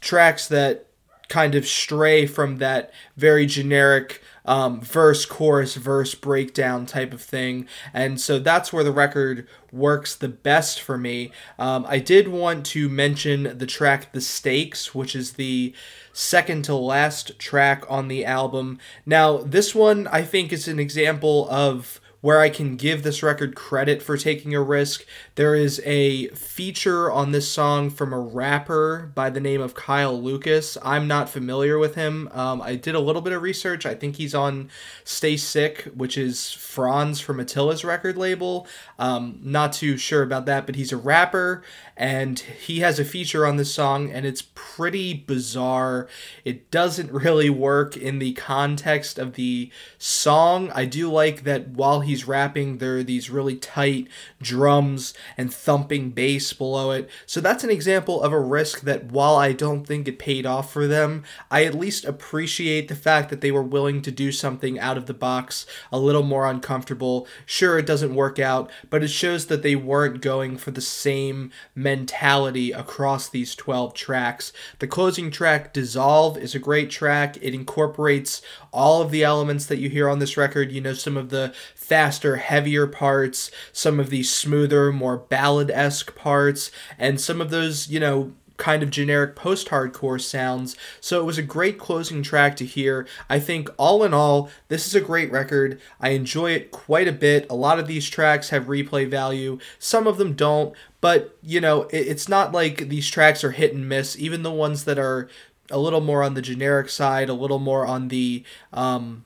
tracks 0.00 0.48
that 0.48 0.86
kind 1.28 1.54
of 1.54 1.66
stray 1.66 2.26
from 2.26 2.58
that 2.58 2.92
very 3.16 3.46
generic 3.46 4.22
um, 4.44 4.80
verse, 4.80 5.24
chorus, 5.24 5.74
verse 5.74 6.14
breakdown 6.14 6.86
type 6.86 7.12
of 7.12 7.22
thing. 7.22 7.66
And 7.94 8.20
so 8.20 8.38
that's 8.38 8.72
where 8.72 8.84
the 8.84 8.92
record 8.92 9.46
works 9.70 10.14
the 10.14 10.28
best 10.28 10.80
for 10.80 10.98
me. 10.98 11.32
Um, 11.58 11.86
I 11.88 11.98
did 11.98 12.28
want 12.28 12.66
to 12.66 12.88
mention 12.88 13.56
the 13.56 13.66
track 13.66 14.12
The 14.12 14.20
Stakes, 14.20 14.94
which 14.94 15.14
is 15.14 15.32
the 15.32 15.74
second 16.12 16.64
to 16.66 16.74
last 16.74 17.38
track 17.38 17.84
on 17.88 18.08
the 18.08 18.24
album. 18.24 18.78
Now, 19.06 19.38
this 19.38 19.74
one 19.74 20.06
I 20.08 20.22
think 20.22 20.52
is 20.52 20.68
an 20.68 20.78
example 20.78 21.48
of 21.48 22.00
where 22.22 22.40
I 22.40 22.48
can 22.48 22.76
give 22.76 23.02
this 23.02 23.22
record 23.22 23.54
credit 23.54 24.00
for 24.00 24.16
taking 24.16 24.54
a 24.54 24.62
risk. 24.62 25.04
There 25.34 25.54
is 25.56 25.82
a 25.84 26.28
feature 26.28 27.10
on 27.10 27.32
this 27.32 27.50
song 27.50 27.90
from 27.90 28.12
a 28.12 28.18
rapper 28.18 29.10
by 29.14 29.28
the 29.28 29.40
name 29.40 29.60
of 29.60 29.74
Kyle 29.74 30.18
Lucas. 30.20 30.78
I'm 30.84 31.08
not 31.08 31.28
familiar 31.28 31.78
with 31.78 31.96
him. 31.96 32.28
Um, 32.32 32.62
I 32.62 32.76
did 32.76 32.94
a 32.94 33.00
little 33.00 33.22
bit 33.22 33.32
of 33.32 33.42
research. 33.42 33.84
I 33.84 33.96
think 33.96 34.16
he's 34.16 34.36
on 34.36 34.70
Stay 35.02 35.36
Sick, 35.36 35.90
which 35.96 36.16
is 36.16 36.38
Fronz 36.38 37.20
from 37.20 37.40
Attila's 37.40 37.84
record 37.84 38.16
label. 38.16 38.68
Um, 39.00 39.40
not 39.42 39.72
too 39.72 39.96
sure 39.96 40.22
about 40.22 40.46
that, 40.46 40.64
but 40.64 40.76
he's 40.76 40.92
a 40.92 40.96
rapper 40.96 41.64
and 41.96 42.38
he 42.38 42.80
has 42.80 42.98
a 42.98 43.04
feature 43.04 43.44
on 43.44 43.56
this 43.56 43.74
song 43.74 44.10
and 44.10 44.24
it's 44.24 44.42
pretty 44.54 45.12
bizarre. 45.12 46.08
It 46.44 46.70
doesn't 46.70 47.10
really 47.22 47.50
work 47.50 47.96
in 47.96 48.20
the 48.20 48.32
context 48.34 49.18
of 49.18 49.34
the 49.34 49.70
song. 49.98 50.70
I 50.72 50.84
do 50.84 51.10
like 51.10 51.42
that 51.42 51.68
while 51.68 52.00
he's 52.12 52.28
rapping, 52.28 52.76
there 52.76 52.98
are 52.98 53.02
these 53.02 53.30
really 53.30 53.56
tight 53.56 54.06
drums 54.40 55.14
and 55.38 55.52
thumping 55.52 56.10
bass 56.10 56.52
below 56.52 56.90
it. 56.90 57.08
So 57.24 57.40
that's 57.40 57.64
an 57.64 57.70
example 57.70 58.22
of 58.22 58.32
a 58.32 58.38
risk 58.38 58.82
that 58.82 59.06
while 59.06 59.36
I 59.36 59.52
don't 59.52 59.86
think 59.86 60.06
it 60.06 60.18
paid 60.18 60.44
off 60.44 60.70
for 60.70 60.86
them, 60.86 61.24
I 61.50 61.64
at 61.64 61.74
least 61.74 62.04
appreciate 62.04 62.88
the 62.88 62.94
fact 62.94 63.30
that 63.30 63.40
they 63.40 63.50
were 63.50 63.62
willing 63.62 64.02
to 64.02 64.10
do 64.10 64.30
something 64.30 64.78
out 64.78 64.98
of 64.98 65.06
the 65.06 65.14
box, 65.14 65.64
a 65.90 65.98
little 65.98 66.22
more 66.22 66.46
uncomfortable. 66.46 67.26
Sure, 67.46 67.78
it 67.78 67.86
doesn't 67.86 68.14
work 68.14 68.38
out, 68.38 68.70
but 68.90 69.02
it 69.02 69.08
shows 69.08 69.46
that 69.46 69.62
they 69.62 69.74
weren't 69.74 70.20
going 70.20 70.58
for 70.58 70.70
the 70.70 70.82
same 70.82 71.50
mentality 71.74 72.72
across 72.72 73.28
these 73.28 73.54
12 73.54 73.94
tracks. 73.94 74.52
The 74.80 74.86
closing 74.86 75.30
track, 75.30 75.72
Dissolve, 75.72 76.36
is 76.36 76.54
a 76.54 76.58
great 76.58 76.90
track. 76.90 77.38
It 77.40 77.54
incorporates 77.54 78.42
all 78.70 79.00
of 79.00 79.10
the 79.10 79.24
elements 79.24 79.64
that 79.66 79.78
you 79.78 79.88
hear 79.88 80.10
on 80.10 80.18
this 80.18 80.36
record. 80.36 80.70
You 80.70 80.82
know, 80.82 80.92
some 80.92 81.16
of 81.16 81.30
the 81.30 81.54
faster, 82.02 82.34
heavier 82.34 82.88
parts, 82.88 83.48
some 83.72 84.00
of 84.00 84.10
the 84.10 84.24
smoother, 84.24 84.90
more 84.90 85.16
ballad 85.16 85.70
esque 85.70 86.16
parts, 86.16 86.72
and 86.98 87.20
some 87.20 87.40
of 87.40 87.50
those, 87.50 87.88
you 87.88 88.00
know, 88.00 88.32
kind 88.56 88.82
of 88.82 88.90
generic 88.90 89.36
post 89.36 89.68
hardcore 89.68 90.20
sounds. 90.20 90.76
So 91.00 91.20
it 91.20 91.24
was 91.24 91.38
a 91.38 91.42
great 91.42 91.78
closing 91.78 92.24
track 92.24 92.56
to 92.56 92.66
hear. 92.66 93.06
I 93.30 93.38
think 93.38 93.70
all 93.76 94.02
in 94.02 94.12
all, 94.12 94.50
this 94.66 94.84
is 94.88 94.96
a 94.96 95.00
great 95.00 95.30
record. 95.30 95.80
I 96.00 96.08
enjoy 96.08 96.50
it 96.50 96.72
quite 96.72 97.06
a 97.06 97.12
bit. 97.12 97.46
A 97.48 97.54
lot 97.54 97.78
of 97.78 97.86
these 97.86 98.10
tracks 98.10 98.50
have 98.50 98.64
replay 98.64 99.08
value, 99.08 99.60
some 99.78 100.08
of 100.08 100.18
them 100.18 100.32
don't, 100.32 100.74
but 101.00 101.38
you 101.40 101.60
know, 101.60 101.86
it's 101.92 102.28
not 102.28 102.50
like 102.50 102.88
these 102.88 103.08
tracks 103.08 103.44
are 103.44 103.52
hit 103.52 103.74
and 103.74 103.88
miss. 103.88 104.18
Even 104.18 104.42
the 104.42 104.50
ones 104.50 104.86
that 104.86 104.98
are 104.98 105.28
a 105.70 105.78
little 105.78 106.00
more 106.00 106.24
on 106.24 106.34
the 106.34 106.42
generic 106.42 106.88
side, 106.88 107.28
a 107.28 107.34
little 107.34 107.60
more 107.60 107.86
on 107.86 108.08
the 108.08 108.42
um, 108.72 109.24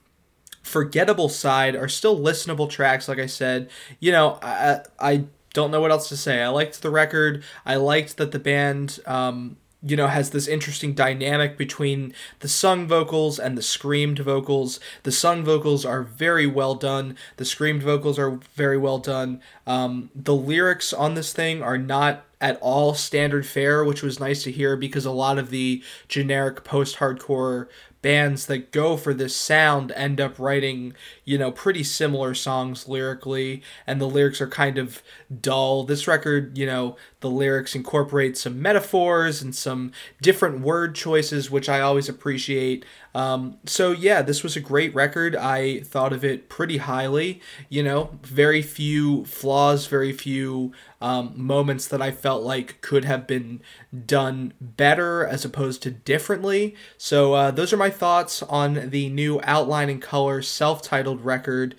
forgettable 0.67 1.29
side 1.29 1.77
are 1.77 1.89
still 1.89 2.19
listenable 2.19 2.69
tracks. 2.69 3.09
Like 3.09 3.21
I 3.21 3.27
said, 3.27 3.71
you 4.01 4.11
know, 4.11 4.39
I, 4.43 4.81
I 4.99 5.25
don't 5.55 5.71
know 5.71 5.81
what 5.81 5.93
else 5.93 6.09
to 6.09 6.17
say. 6.17 6.43
I 6.43 6.49
liked 6.49 6.83
the 6.83 6.91
record. 6.91 7.45
I 7.65 7.77
liked 7.77 8.17
that 8.17 8.33
the 8.33 8.39
band. 8.39 8.99
Um, 9.07 9.57
you 9.83 9.95
know, 9.95 10.09
has 10.09 10.31
this 10.31 10.49
interesting 10.49 10.95
dynamic 10.95 11.57
between 11.57 12.13
the 12.41 12.49
sung 12.49 12.89
vocals 12.89 13.39
and 13.39 13.57
the 13.57 13.63
screamed 13.63 14.19
vocals. 14.19 14.81
The 15.05 15.13
sung 15.13 15.45
vocals 15.45 15.85
are 15.85 16.03
very 16.03 16.47
well 16.47 16.75
done. 16.75 17.17
The 17.37 17.45
screamed 17.45 17.85
vocals 17.85 18.19
are 18.19 18.41
very 18.55 18.79
well 18.79 18.99
done. 18.99 19.41
Um, 19.65 20.11
the 20.13 20.35
lyrics 20.35 20.93
on 20.93 21.15
this 21.15 21.33
thing 21.33 21.63
are 21.63 21.79
not 21.79 22.25
at 22.41 22.59
all 22.61 22.95
standard 22.95 23.47
fare, 23.47 23.85
which 23.85 24.03
was 24.03 24.19
nice 24.19 24.43
to 24.43 24.51
hear 24.51 24.77
because 24.77 25.05
a 25.05 25.13
lot 25.13 25.39
of 25.39 25.51
the 25.51 25.85
generic 26.09 26.65
post 26.65 26.97
hardcore 26.97 27.69
bands 28.07 28.47
that 28.47 28.71
go 28.71 28.97
for 28.97 29.13
this 29.13 29.35
sound 29.35 29.91
end 29.97 30.21
up 30.21 30.39
writing, 30.39 30.95
you 31.25 31.37
know, 31.37 31.51
pretty 31.51 31.83
similar 31.83 32.35
songs 32.35 32.87
lyrically, 32.87 33.61
and 33.85 34.01
the 34.01 34.07
lyrics 34.07 34.41
are 34.41 34.47
kind 34.47 34.79
of 34.79 35.03
dull. 35.41 35.83
This 35.83 36.07
record, 36.07 36.57
you 36.57 36.67
know, 36.67 36.97
the 37.19 37.29
lyrics 37.29 37.75
incorporate 37.75 38.39
some 38.39 38.63
metaphors 38.63 39.43
and 39.43 39.53
some 39.53 39.91
different 40.23 40.61
word 40.61 40.95
choices, 40.95 41.51
which 41.51 41.69
I 41.69 41.81
always 41.81 42.09
appreciate. 42.09 42.85
Um, 43.17 43.57
so, 43.65 43.93
yeah, 43.93 44.21
this 44.21 44.43
was 44.43 44.57
a 44.57 44.61
great 44.61 44.95
record. 44.95 45.35
I 45.35 45.81
thought 45.81 46.13
of 46.13 46.23
it 46.23 46.51
pretty 46.51 46.77
highly. 46.77 47.41
You 47.71 47.83
know, 47.83 48.11
very 48.23 48.61
few 48.61 49.25
flaws, 49.25 49.87
very 49.87 50.13
few 50.13 50.73
um, 51.01 51.33
moments 51.35 51.89
that 51.89 52.03
I 52.03 52.11
felt 52.11 52.43
like 52.43 52.83
could 52.83 53.07
have 53.07 53.27
been 53.27 53.63
done 54.05 54.53
better 54.61 55.27
as 55.27 55.47
opposed 55.47 55.83
to 55.85 55.91
differently. 55.91 56.77
So, 56.99 57.33
uh, 57.33 57.51
those 57.53 57.73
are 57.73 57.79
my 57.79 57.89
thoughts 57.89 58.43
on 58.43 58.91
the 58.91 59.09
new 59.09 59.41
Outline 59.45 59.89
in 59.89 59.99
Color 59.99 60.43
self 60.43 60.83
titled 60.83 61.25
record. 61.25 61.75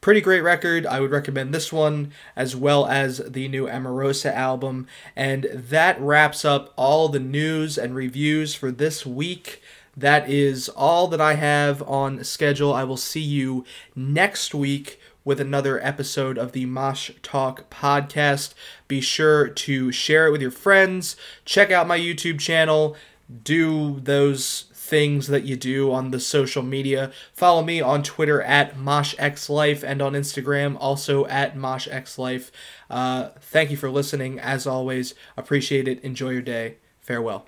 Pretty 0.00 0.22
great 0.22 0.40
record. 0.40 0.86
I 0.86 0.98
would 0.98 1.10
recommend 1.10 1.52
this 1.52 1.74
one 1.74 2.10
as 2.36 2.56
well 2.56 2.86
as 2.86 3.18
the 3.18 3.48
new 3.48 3.66
Emarosa 3.66 4.32
album. 4.34 4.86
And 5.14 5.44
that 5.52 6.00
wraps 6.00 6.42
up 6.42 6.72
all 6.76 7.10
the 7.10 7.20
news 7.20 7.76
and 7.76 7.94
reviews 7.94 8.54
for 8.54 8.70
this 8.70 9.04
week. 9.04 9.60
That 9.96 10.28
is 10.28 10.68
all 10.70 11.08
that 11.08 11.20
I 11.20 11.34
have 11.34 11.82
on 11.82 12.24
schedule. 12.24 12.72
I 12.72 12.84
will 12.84 12.96
see 12.96 13.20
you 13.20 13.64
next 13.94 14.54
week 14.54 15.00
with 15.24 15.40
another 15.40 15.82
episode 15.82 16.36
of 16.36 16.52
the 16.52 16.66
Mosh 16.66 17.10
Talk 17.22 17.70
podcast. 17.70 18.54
Be 18.88 19.00
sure 19.00 19.48
to 19.48 19.90
share 19.90 20.26
it 20.26 20.30
with 20.32 20.42
your 20.42 20.50
friends. 20.50 21.16
Check 21.44 21.70
out 21.70 21.86
my 21.86 21.98
YouTube 21.98 22.38
channel. 22.38 22.96
Do 23.42 24.00
those 24.00 24.66
things 24.72 25.28
that 25.28 25.44
you 25.44 25.56
do 25.56 25.90
on 25.90 26.10
the 26.10 26.20
social 26.20 26.62
media. 26.62 27.10
Follow 27.32 27.62
me 27.62 27.80
on 27.80 28.02
Twitter 28.02 28.42
at 28.42 28.76
MoshXLife 28.76 29.82
and 29.82 30.02
on 30.02 30.12
Instagram 30.12 30.76
also 30.78 31.24
at 31.26 31.56
MoshXLife. 31.56 32.50
Uh, 32.90 33.30
thank 33.40 33.70
you 33.70 33.78
for 33.78 33.90
listening. 33.90 34.38
As 34.38 34.66
always, 34.66 35.14
appreciate 35.38 35.88
it. 35.88 36.00
Enjoy 36.02 36.30
your 36.30 36.42
day. 36.42 36.76
Farewell. 37.00 37.46